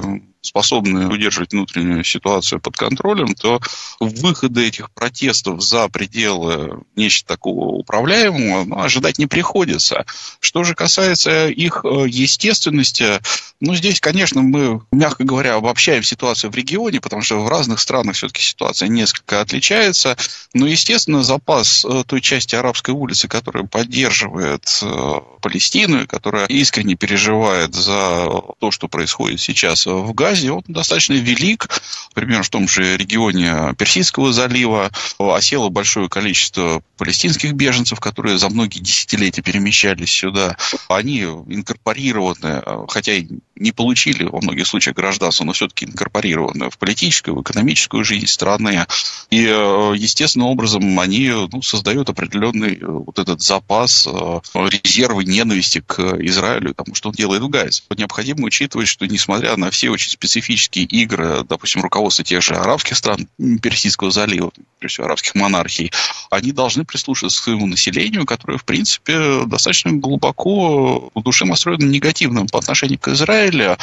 способны 0.47 1.07
удерживать 1.07 1.53
внутреннюю 1.53 2.03
ситуацию 2.03 2.59
под 2.59 2.75
контролем, 2.75 3.35
то 3.35 3.59
выхода 3.99 4.61
этих 4.61 4.91
протестов 4.91 5.61
за 5.61 5.87
пределы 5.89 6.81
нечто 6.95 7.27
такого 7.27 7.75
управляемого 7.75 8.63
ну, 8.63 8.79
ожидать 8.79 9.17
не 9.17 9.27
приходится. 9.27 10.05
Что 10.39 10.63
же 10.63 10.75
касается 10.75 11.47
их 11.47 11.81
э, 11.83 12.05
естественности, 12.07 13.19
ну, 13.59 13.75
здесь, 13.75 13.99
конечно, 13.99 14.41
мы, 14.41 14.81
мягко 14.91 15.23
говоря, 15.23 15.55
обобщаем 15.55 16.03
ситуацию 16.03 16.51
в 16.51 16.55
регионе, 16.55 17.01
потому 17.01 17.21
что 17.21 17.39
в 17.39 17.49
разных 17.49 17.79
странах 17.79 18.15
все-таки 18.15 18.41
ситуация 18.41 18.87
несколько 18.87 19.41
отличается. 19.41 20.15
Но, 20.53 20.67
естественно, 20.67 21.23
запас 21.23 21.83
э, 21.83 22.03
той 22.05 22.21
части 22.21 22.55
арабской 22.55 22.91
улицы, 22.91 23.27
которая 23.27 23.65
поддерживает 23.65 24.63
э, 24.81 25.13
Палестину, 25.41 26.07
которая 26.07 26.45
искренне 26.47 26.95
переживает 26.95 27.73
за 27.73 28.27
то, 28.59 28.71
что 28.71 28.87
происходит 28.87 29.39
сейчас 29.39 29.85
в 29.85 30.13
Газе, 30.13 30.36
Азии, 30.37 30.49
он 30.49 30.63
достаточно 30.67 31.13
велик. 31.13 31.67
Например, 32.15 32.43
в 32.43 32.49
том 32.49 32.67
же 32.67 32.97
регионе 32.97 33.73
Персидского 33.77 34.31
залива 34.31 34.91
осело 35.17 35.69
большое 35.69 36.09
количество 36.09 36.81
палестинских 36.97 37.53
беженцев, 37.53 37.99
которые 37.99 38.37
за 38.37 38.49
многие 38.49 38.79
десятилетия 38.79 39.41
перемещались 39.41 40.11
сюда. 40.11 40.57
Они 40.89 41.21
инкорпорированы, 41.21 42.63
хотя 42.87 43.13
и 43.13 43.27
не 43.55 43.71
получили 43.71 44.23
во 44.23 44.41
многих 44.41 44.67
случаях 44.67 44.95
гражданство, 44.95 45.43
но 45.43 45.53
все-таки 45.53 45.85
инкорпорированы 45.85 46.69
в 46.69 46.77
политическую, 46.77 47.35
в 47.35 47.41
экономическую 47.41 48.03
жизнь 48.03 48.27
страны. 48.27 48.85
И, 49.29 49.41
естественным 49.41 50.47
образом, 50.47 50.99
они 50.99 51.29
ну, 51.29 51.61
создают 51.61 52.09
определенный 52.09 52.79
вот 52.81 53.19
этот 53.19 53.41
запас 53.41 54.07
резервы 54.53 55.23
ненависти 55.23 55.83
к 55.85 55.99
Израилю, 56.19 56.73
тому, 56.73 56.95
что 56.95 57.09
он 57.09 57.15
делает 57.15 57.41
в 57.41 57.49
Газе. 57.49 57.81
Необходимо 57.95 58.45
учитывать, 58.45 58.87
что 58.87 59.07
несмотря 59.07 59.55
на 59.57 59.71
все 59.71 59.89
очень 59.89 60.11
специфические 60.17 60.85
игры, 60.85 61.43
допустим, 61.43 61.81
руководства 61.81 62.25
тех 62.25 62.41
же 62.41 62.55
арабских 62.55 62.97
стран 62.97 63.27
Персидского 63.61 64.09
залива, 64.09 64.51
прежде 64.79 64.95
всего 64.95 65.05
арабских 65.05 65.35
монархий, 65.35 65.91
они 66.31 66.51
должны 66.51 66.85
прислушиваться 66.85 67.39
к 67.39 67.43
своему 67.43 67.67
населению, 67.67 68.25
которое, 68.25 68.57
в 68.57 68.65
принципе, 68.65 69.45
достаточно 69.45 69.91
глубоко 69.91 71.11
в 71.13 71.21
душе 71.21 71.45
настроено 71.45 71.85
негативным 71.85 72.47
по 72.47 72.59
отношению 72.59 72.99
к 72.99 73.09
Израилю, 73.09 73.77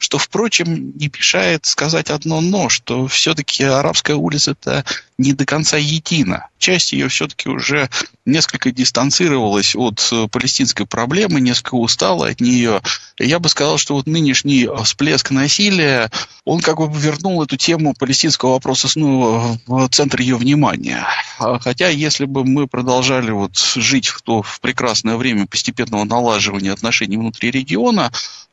что, 0.00 0.16
впрочем, 0.16 0.96
не 0.96 1.08
мешает 1.14 1.66
сказать 1.66 2.08
одно 2.08 2.40
«но», 2.40 2.70
что 2.70 3.06
все-таки 3.06 3.64
арабская 3.64 4.16
улица– 4.16 4.50
это 4.60 4.84
не 5.18 5.34
до 5.34 5.44
конца 5.44 5.76
едина. 5.76 6.48
Часть 6.58 6.92
ее 6.92 7.08
все-таки 7.08 7.50
уже 7.50 7.90
несколько 8.24 8.72
дистанцировалась 8.72 9.76
от 9.76 10.10
палестинской 10.32 10.86
проблемы, 10.86 11.42
несколько 11.42 11.74
устала 11.74 12.28
от 12.28 12.40
нее. 12.40 12.80
Я 13.18 13.38
бы 13.38 13.50
сказал, 13.50 13.76
что 13.76 13.94
вот 13.94 14.06
нынешний 14.06 14.66
всплеск 14.84 15.30
насилия, 15.30 16.10
он 16.46 16.60
как 16.60 16.78
бы 16.78 16.90
вернул 16.98 17.42
эту 17.42 17.58
тему 17.58 17.92
палестинского 17.92 18.52
вопроса 18.52 18.88
снова 18.88 19.58
в 19.66 19.88
центр 19.88 20.22
ее 20.22 20.36
внимания. 20.36 21.06
Хотя, 21.38 21.90
если 21.90 22.24
бы 22.24 22.44
мы 22.46 22.66
продолжали 22.66 23.30
вот 23.30 23.58
жить 23.58 24.08
в 24.08 24.22
то 24.22 24.40
в 24.40 24.60
прекрасное 24.60 25.16
время 25.16 25.46
постепенного 25.46 26.04
налаживания 26.04 26.72
отношений 26.72 27.18
внутри 27.18 27.50
региона, 27.50 28.10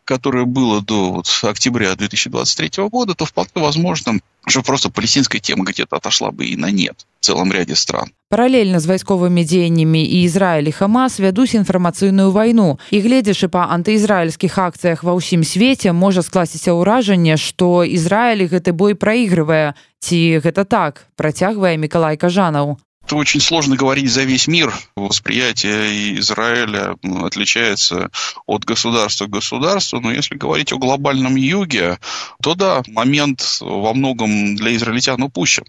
которое 0.08 0.46
было 0.46 0.82
до 0.82 1.12
вот, 1.12 1.28
октября 1.44 1.96
2023 1.96 2.88
года, 2.90 3.14
то 3.14 3.26
вполне 3.26 3.52
возможно, 3.56 4.20
что 4.48 4.64
просто 4.64 4.90
палестинская 4.90 5.40
тема 5.40 5.66
где-то 5.66 5.98
отошла 5.98 6.32
бы 6.32 6.46
и 6.46 6.56
на 6.56 6.72
нет 6.72 7.06
в 7.20 7.26
целом 7.26 7.52
ряде 7.52 7.76
стран. 7.76 8.10
Паралельна 8.30 8.80
з 8.80 8.88
вайсковымі 8.88 9.44
дзеяннямі 9.44 10.04
і 10.04 10.24
Ізраіль 10.28 10.68
і 10.68 10.76
Хамас 10.76 11.20
вядуць 11.20 11.56
інфармацыйную 11.56 12.32
вайну. 12.32 12.80
І 12.92 13.00
гледзячы 13.00 13.48
па 13.48 13.68
антыізраільскіх 13.72 14.52
акцыях 14.52 15.04
ва 15.04 15.16
ўсім 15.16 15.44
свеце 15.44 15.92
можа 15.92 16.24
скласціся 16.24 16.76
ўражанне, 16.76 17.36
што 17.40 17.84
Ізраіль 17.84 18.48
гэты 18.52 18.72
бой 18.72 18.96
праігрывае. 18.96 19.76
Ці 20.00 20.44
гэта 20.44 20.64
так, 20.64 21.08
працягвае 21.16 21.76
Миколай 21.80 22.20
Кажанаў. 22.20 22.80
Это 23.08 23.16
очень 23.16 23.40
сложно 23.40 23.78
говорить 23.78 24.12
за 24.12 24.24
весь 24.24 24.48
мир. 24.48 24.74
Восприятие 24.98 26.20
Израиля 26.20 26.98
отличается 27.24 28.12
от 28.46 28.66
государства 28.66 29.28
к 29.28 29.30
государству. 29.30 30.02
Но 30.02 30.12
если 30.12 30.36
говорить 30.36 30.74
о 30.74 30.78
глобальном 30.78 31.38
юге, 31.38 32.00
то 32.42 32.54
да, 32.54 32.84
момент 32.86 33.60
во 33.62 33.94
многом 33.94 34.58
для 34.58 34.76
израильтян 34.76 35.24
упущен. 35.24 35.64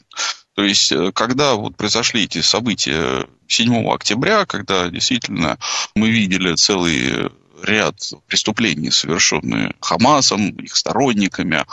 То 0.57 0.65
есть, 0.65 0.91
э, 0.91 1.13
когда 1.13 1.55
вот 1.55 1.77
произошли 1.77 2.25
эти 2.25 2.41
события 2.41 3.29
7 3.47 3.89
октября, 3.89 4.45
когда 4.45 4.89
действительно 4.89 5.59
мы 5.95 6.11
видели 6.11 6.57
целый 6.57 7.31
ряд 7.63 7.95
преступлений, 8.27 8.91
совершенные 8.91 9.75
Хамасом, 9.81 10.51
их 10.57 10.77
сторонниками, 10.77 11.65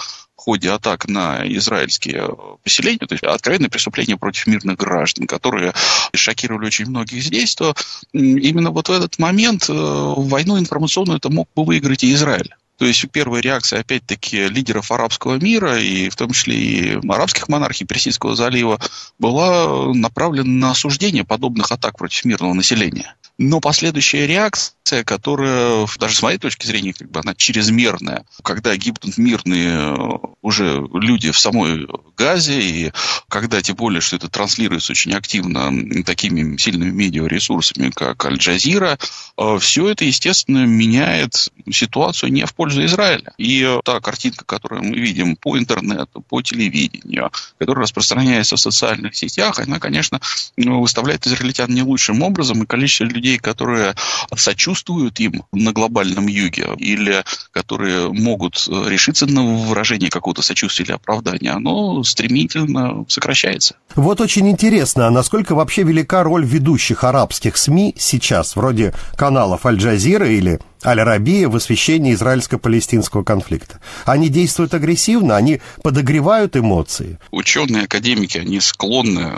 ходе 0.45 0.69
атак 0.69 1.08
на 1.08 1.41
израильские 1.58 2.29
поселения, 2.63 3.08
то 3.08 3.15
есть 3.15 3.23
откровенные 3.23 3.69
преступления 3.69 4.15
против 4.15 4.45
мирных 4.45 4.77
граждан, 4.77 5.25
которые 5.25 5.73
шокировали 6.13 6.67
очень 6.67 6.86
многих 6.86 7.23
здесь, 7.23 7.55
то 7.55 7.73
именно 8.13 8.69
вот 8.69 8.89
в 8.89 8.91
этот 8.91 9.17
момент 9.17 9.65
э, 9.69 9.73
войну 9.73 10.60
информационную 10.60 11.17
это 11.17 11.29
мог 11.29 11.49
бы 11.55 11.65
выиграть 11.65 12.03
и 12.03 12.13
Израиль. 12.13 12.53
То 12.77 12.86
есть 12.86 13.10
первая 13.12 13.41
реакция, 13.41 13.79
опять-таки, 13.79 14.47
лидеров 14.47 14.91
арабского 14.91 15.36
мира, 15.36 15.79
и 15.79 16.10
в 16.10 16.15
том 16.15 16.31
числе 16.31 16.55
и 16.55 16.99
арабских 17.08 17.47
монархий 17.47 17.88
Персидского 17.88 18.36
залива, 18.36 18.79
была 19.17 19.93
направлена 19.93 20.67
на 20.67 20.71
осуждение 20.71 21.23
подобных 21.23 21.71
атак 21.71 21.97
против 21.97 22.25
мирного 22.25 22.53
населения. 22.53 23.15
Но 23.38 23.60
последующая 23.60 24.28
реакция, 24.28 25.04
которая, 25.04 25.88
даже 26.00 26.15
с 26.15 26.21
моей 26.21 26.38
точки 26.38 26.65
зрения, 26.65 26.93
как 26.93 27.12
бы 27.12 27.19
она 27.19 27.36
чрезмерная, 27.36 28.24
когда 28.43 28.76
гибнут 28.78 29.17
мирные 29.17 29.93
э, 29.93 30.17
уже 30.41 30.88
люди 30.93 31.32
в 31.32 31.39
самой 31.39 31.88
Газе, 32.15 32.62
и 32.62 32.91
когда, 33.28 33.62
тем 33.62 33.76
более, 33.76 34.00
что 34.00 34.15
это 34.15 34.30
транслируется 34.30 34.93
очень 34.93 35.13
активно 35.13 36.04
такими 36.04 36.56
сильными 36.58 36.91
медиаресурсами, 36.91 37.89
как 37.89 38.26
Аль-Джазира, 38.26 38.98
э, 39.38 39.58
все 39.60 39.89
это, 39.89 40.06
естественно, 40.06 40.65
меняет 40.65 41.50
ситуацию 41.71 42.32
не 42.32 42.45
в 42.45 42.54
пользу 42.54 42.86
Израиля. 42.86 43.34
И 43.38 43.80
та 43.84 44.00
картинка, 44.00 44.45
которую 44.45 44.84
мы 44.84 44.95
видим 44.95 45.36
по 45.36 45.58
интернету, 45.58 46.21
по 46.21 46.41
телевидению, 46.41 47.32
которая 47.58 47.84
распространяется 47.84 48.56
в 48.56 48.62
социальных 48.62 49.15
сетях, 49.15 49.60
она, 49.60 49.80
конечно, 49.80 50.21
ну, 50.56 50.79
выставляет 50.79 51.27
израильтян 51.27 51.69
не 51.69 51.81
лучшим 51.81 52.21
образом, 52.21 52.63
и 52.63 52.65
количество 52.65 53.04
людей, 53.06 53.25
которые 53.42 53.96
сочувствуют 54.36 55.19
им 55.19 55.44
на 55.52 55.71
глобальном 55.73 56.28
юге 56.28 56.67
или 56.78 57.23
которые 57.52 58.12
могут 58.12 58.67
решиться 58.67 59.26
на 59.26 59.44
выражение 59.44 60.10
какого-то 60.10 60.42
сочувствия 60.42 60.86
или 60.86 60.94
оправдания, 60.94 61.52
оно 61.52 62.04
стремительно 62.04 63.06
сокращается. 63.08 63.76
Вот 63.96 64.21
очень 64.21 64.50
интересно, 64.50 65.08
а 65.08 65.12
насколько 65.12 65.56
вообще 65.56 65.84
велика 65.84 66.23
роль 66.23 66.46
ведущих 66.46 67.04
арабских 67.04 67.58
СМИ 67.58 67.96
сейчас, 67.98 68.56
вроде 68.56 68.94
каналов 69.17 69.65
Аль-Джазира 69.65 70.30
или 70.30 70.60
Аль-Рабия 70.86 71.50
в 71.50 71.56
освещении 71.56 72.13
израильско-палестинского 72.13 73.23
конфликта. 73.23 73.79
Они 74.06 74.29
действуют 74.29 74.73
агрессивно, 74.73 75.36
они 75.36 75.62
подогревают 75.81 76.56
эмоции. 76.56 77.19
Ученые, 77.31 77.86
академики, 77.86 78.38
они 78.38 78.60
склонны 78.60 79.33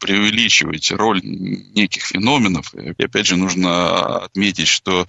преувеличивать 0.00 0.90
роль 0.92 1.20
неких 1.22 2.02
феноменов. 2.04 2.74
И 2.74 3.02
опять 3.02 3.26
же, 3.26 3.36
нужно 3.36 4.18
отметить, 4.24 4.68
что 4.68 5.06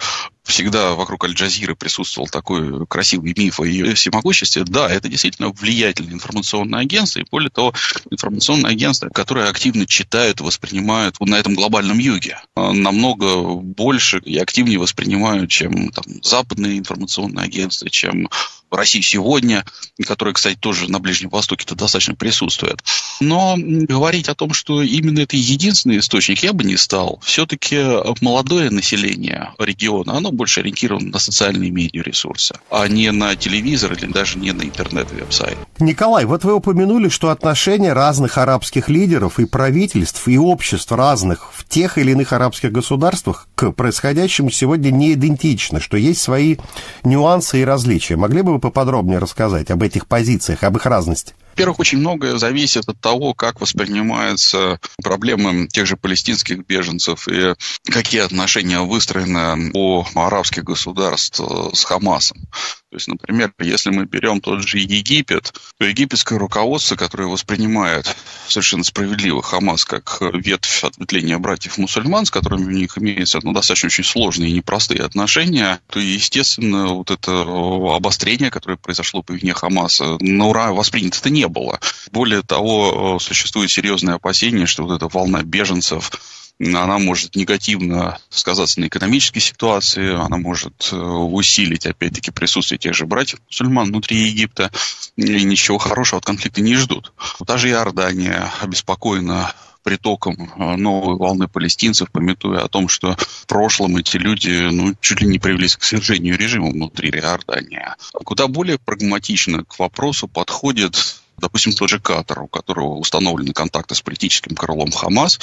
всегда 0.48 0.94
вокруг 0.94 1.26
Аль-Джазиры 1.26 1.76
присутствовал 1.76 2.28
такой 2.28 2.88
красивый 2.88 3.34
миф 3.38 3.60
о 3.60 3.66
ее 3.66 3.94
всемогуществе. 3.94 4.64
Да, 4.64 4.90
это 4.90 5.10
действительно 5.10 5.50
влиятельное 5.50 6.14
информационное 6.14 6.80
агентство, 6.80 7.20
и 7.20 7.26
более 7.30 7.50
того, 7.50 7.74
информационное 8.10 8.72
агентство, 8.72 9.10
которое 9.10 9.50
активно 9.50 9.86
читают 9.86 10.42
воспринимают 10.42 11.20
на 11.20 11.36
этом 11.36 11.54
глобальном 11.54 12.00
юге. 12.00 12.40
Намного 12.56 13.56
больше 13.56 14.20
и 14.20 14.38
активнее 14.38 14.80
воспринимают, 14.80 15.50
чем 15.50 15.90
там, 15.90 16.06
западные 16.24 16.80
информационные 16.80 17.46
агентства, 17.46 17.90
чем 17.90 18.30
России 18.72 19.02
сегодня, 19.02 19.66
которая, 20.06 20.34
кстати, 20.34 20.58
тоже 20.60 20.92
на 20.92 21.00
Ближнем 21.00 21.30
Востоке-то 21.30 21.76
достаточно 21.76 22.16
присутствует. 22.16 22.84
Но 23.20 23.56
говорить 23.58 24.30
о 24.30 24.36
том, 24.36 24.54
что 24.54 24.82
именно 24.82 25.22
это 25.22 25.38
единственный 25.38 26.00
источник, 26.00 26.44
я 26.44 26.54
бы 26.54 26.64
не 26.64 26.78
стал. 26.78 27.20
Все-таки 27.24 27.78
молодое 28.22 28.70
население 28.70 29.52
региона, 29.58 30.18
оно 30.18 30.32
больше 30.32 30.60
ориентировано 30.60 31.12
на 31.12 31.20
социальные 31.20 31.72
медиаресурсы, 31.72 32.56
а 32.70 32.88
не 32.88 33.12
на 33.12 33.36
телевизор 33.36 33.94
или 33.94 34.06
даже 34.12 34.38
не 34.38 34.52
на 34.52 34.64
интернет-веб-сайт. 34.64 35.58
Николай, 35.80 36.26
вот 36.26 36.44
вы 36.44 36.54
упомянули, 36.54 37.10
что 37.10 37.30
отношения 37.30 37.94
разных 37.94 38.38
арабских 38.38 38.90
лидеров 38.90 39.40
и 39.40 39.46
правительств, 39.46 40.28
и 40.28 40.38
обществ 40.38 40.92
разных 40.92 41.52
в 41.54 41.68
тех 41.68 41.98
или 41.98 42.12
иных 42.12 42.34
арабских 42.34 42.72
государствах 42.72 43.48
к 43.56 43.72
происходящему 43.72 44.50
сегодня 44.52 44.92
не 44.92 45.14
идентичны, 45.14 45.80
что 45.80 45.98
есть 45.98 46.22
свои 46.22 46.58
нюансы 47.04 47.62
и 47.62 47.66
различия. 47.66 48.16
Могли 48.16 48.42
бы 48.42 48.57
вы 48.58 48.62
поподробнее 48.62 49.20
рассказать 49.20 49.70
об 49.70 49.84
этих 49.84 50.08
позициях, 50.08 50.64
об 50.64 50.78
их 50.78 50.86
разности? 50.86 51.34
Во-первых, 51.58 51.80
очень 51.80 51.98
многое 51.98 52.38
зависит 52.38 52.88
от 52.88 53.02
того, 53.02 53.34
как 53.34 53.62
воспринимаются 53.62 54.80
проблемы 55.02 55.68
тех 55.68 55.88
же 55.88 55.98
палестинских 55.98 56.68
беженцев 56.68 57.28
и 57.28 57.56
какие 57.90 58.22
отношения 58.22 58.82
выстроены 58.82 59.72
у 59.74 60.04
арабских 60.14 60.64
государств 60.64 61.42
с 61.74 61.84
Хамасом. 61.84 62.48
То 62.90 62.96
есть, 62.96 63.10
например, 63.10 63.52
если 63.60 63.90
мы 63.90 64.06
берем 64.06 64.40
тот 64.40 64.66
же 64.66 64.78
Египет, 64.78 65.54
то 65.78 65.86
египетское 65.86 66.40
руководство, 66.40 66.96
которое 66.96 67.28
воспринимает 67.28 68.16
совершенно 68.48 68.86
справедливо 68.86 69.42
Хамас 69.42 69.84
как 69.84 70.20
ветвь 70.22 70.86
ответвления 70.86 71.38
братьев-мусульман, 71.38 72.26
с 72.26 72.32
которыми 72.32 72.64
у 72.64 72.78
них 72.78 72.98
имеются 72.98 73.40
ну, 73.44 73.52
достаточно 73.52 73.88
очень 73.88 74.06
сложные 74.06 74.52
и 74.52 74.54
непростые 74.54 75.02
отношения, 75.02 75.82
то, 75.90 76.00
естественно, 76.00 76.88
вот 76.88 77.12
это 77.12 77.42
обострение, 77.42 78.52
которое 78.52 78.78
произошло 78.78 79.22
по 79.22 79.34
вине 79.34 79.54
Хамаса, 79.54 80.18
на 80.22 80.48
ура 80.48 80.72
воспринято 80.72 81.18
это 81.20 81.30
было. 81.50 81.80
Более 82.12 82.42
того, 82.42 83.20
существует 83.20 83.72
серьезное 83.72 84.16
опасение, 84.16 84.66
что 84.66 84.84
вот 84.84 84.96
эта 84.96 85.08
волна 85.08 85.44
беженцев 85.44 86.12
она 86.60 86.98
может 86.98 87.36
негативно 87.36 88.18
сказаться 88.30 88.80
на 88.80 88.88
экономической 88.88 89.40
ситуации, 89.40 90.14
она 90.14 90.38
может 90.38 90.90
э, 90.92 90.96
усилить, 90.96 91.86
опять-таки, 91.86 92.32
присутствие 92.32 92.80
тех 92.80 92.96
же 92.96 93.06
братьев-мусульман 93.06 93.90
внутри 93.90 94.18
Египта, 94.18 94.72
и 95.16 95.44
ничего 95.44 95.78
хорошего 95.78 96.18
от 96.18 96.26
конфликта 96.26 96.62
не 96.62 96.76
ждут. 96.76 97.14
Даже 97.46 97.70
Иордания 97.70 98.52
обеспокоена 98.60 99.54
притоком 99.84 100.52
э, 100.58 100.76
новой 100.76 101.16
волны 101.16 101.48
палестинцев, 101.48 102.12
пометуя 102.12 102.64
о 102.64 102.68
том, 102.68 102.90
что 102.90 103.16
в 103.18 103.46
прошлом 103.46 103.98
эти 103.98 104.18
люди 104.18 104.50
ну, 104.72 104.96
чуть 105.00 105.22
ли 105.22 105.28
не 105.28 105.40
привелись 105.40 105.78
к 105.78 105.84
свержению 105.84 106.38
режима 106.38 106.72
внутри 106.72 107.10
Иордании. 107.10 107.86
Куда 108.12 108.48
более 108.48 108.80
прагматично 108.80 109.64
к 109.64 109.78
вопросу 109.78 110.28
подходит 110.28 111.22
допустим, 111.38 111.74
тот 111.74 111.90
же 111.90 112.00
Катар, 112.00 112.42
у 112.42 112.48
которого 112.48 112.96
установлены 112.96 113.54
контакты 113.54 113.96
с 113.96 114.02
политическим 114.02 114.56
крылом 114.56 114.92
Хамас, 114.92 115.40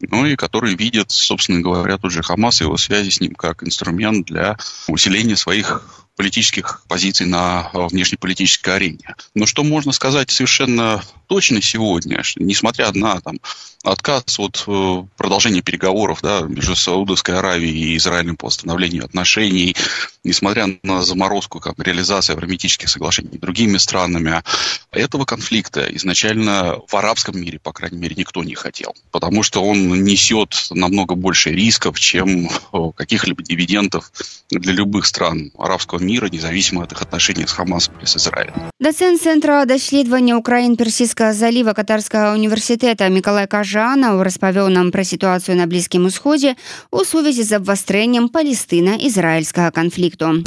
ну 0.00 0.26
и 0.26 0.36
который 0.36 0.74
видит, 0.74 1.10
собственно 1.10 1.60
говоря, 1.60 1.98
тот 1.98 2.12
же 2.12 2.22
Хамас 2.22 2.60
и 2.60 2.64
его 2.64 2.76
связи 2.76 3.10
с 3.10 3.20
ним 3.20 3.34
как 3.34 3.62
инструмент 3.62 4.26
для 4.26 4.56
усиления 4.86 5.36
своих 5.36 5.82
политических 6.18 6.82
позиций 6.88 7.26
на 7.26 7.70
внешнеполитической 7.72 8.74
арене. 8.74 9.14
Но 9.34 9.46
что 9.46 9.62
можно 9.62 9.92
сказать 9.92 10.30
совершенно 10.30 11.00
точно 11.28 11.62
сегодня, 11.62 12.22
несмотря 12.36 12.90
на 12.92 13.20
там, 13.20 13.38
отказ 13.84 14.38
от 14.38 14.64
э, 14.66 15.04
продолжения 15.16 15.62
переговоров 15.62 16.20
да, 16.20 16.40
между 16.40 16.74
Саудовской 16.74 17.38
Аравией 17.38 17.92
и 17.92 17.96
Израилем 17.98 18.36
по 18.36 18.46
восстановлению 18.46 19.04
отношений, 19.04 19.76
несмотря 20.24 20.66
на 20.82 21.02
заморозку 21.02 21.60
как, 21.60 21.78
реализации 21.78 22.32
авраамитических 22.32 22.88
соглашений 22.88 23.38
другими 23.38 23.78
странами, 23.78 24.42
этого 24.90 25.24
конфликта 25.24 25.86
изначально 25.94 26.78
в 26.88 26.96
арабском 26.96 27.40
мире, 27.40 27.60
по 27.60 27.72
крайней 27.72 27.98
мере, 27.98 28.16
никто 28.16 28.42
не 28.42 28.56
хотел. 28.56 28.94
Потому 29.12 29.44
что 29.44 29.62
он 29.62 29.87
несет 29.87 30.67
намного 30.71 31.15
больше 31.15 31.51
рисков, 31.51 31.99
чем 31.99 32.49
э, 32.73 32.77
каких-либо 32.95 33.43
дивидендов 33.43 34.11
для 34.49 34.73
любых 34.73 35.05
стран 35.05 35.51
арабского 35.57 35.99
мира, 35.99 36.27
независимо 36.31 36.83
от 36.83 36.91
их 36.91 37.01
отношений 37.01 37.45
с 37.47 37.51
Хамасом 37.51 37.95
или 37.99 38.05
с 38.05 38.17
Израилем. 38.17 38.53
Доцент 38.79 39.21
Центра 39.21 39.65
даследавання 39.65 40.37
Украін 40.37 40.75
персійскага 40.75 41.33
заліва 41.33 41.73
катарскага 41.73 42.33
універсітэта 42.33 43.09
Миколай 43.09 43.47
Кажанаў 43.47 44.23
распавёў 44.23 44.69
нам 44.69 44.91
пра 44.91 45.03
сітуацыю 45.03 45.57
на 45.57 45.65
блізкім 45.65 46.05
усходзе 46.05 46.55
у 46.91 47.05
сувязі 47.05 47.43
з 47.43 47.59
абвастрэннем 47.59 48.29
палестына-ізраільскага 48.29 49.71
канфлікту. 49.71 50.43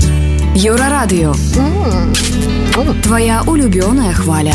Еўрарадыё. 0.57 1.35
Твая 3.03 3.43
улюбёная 3.47 4.13
хваля. 4.13 4.55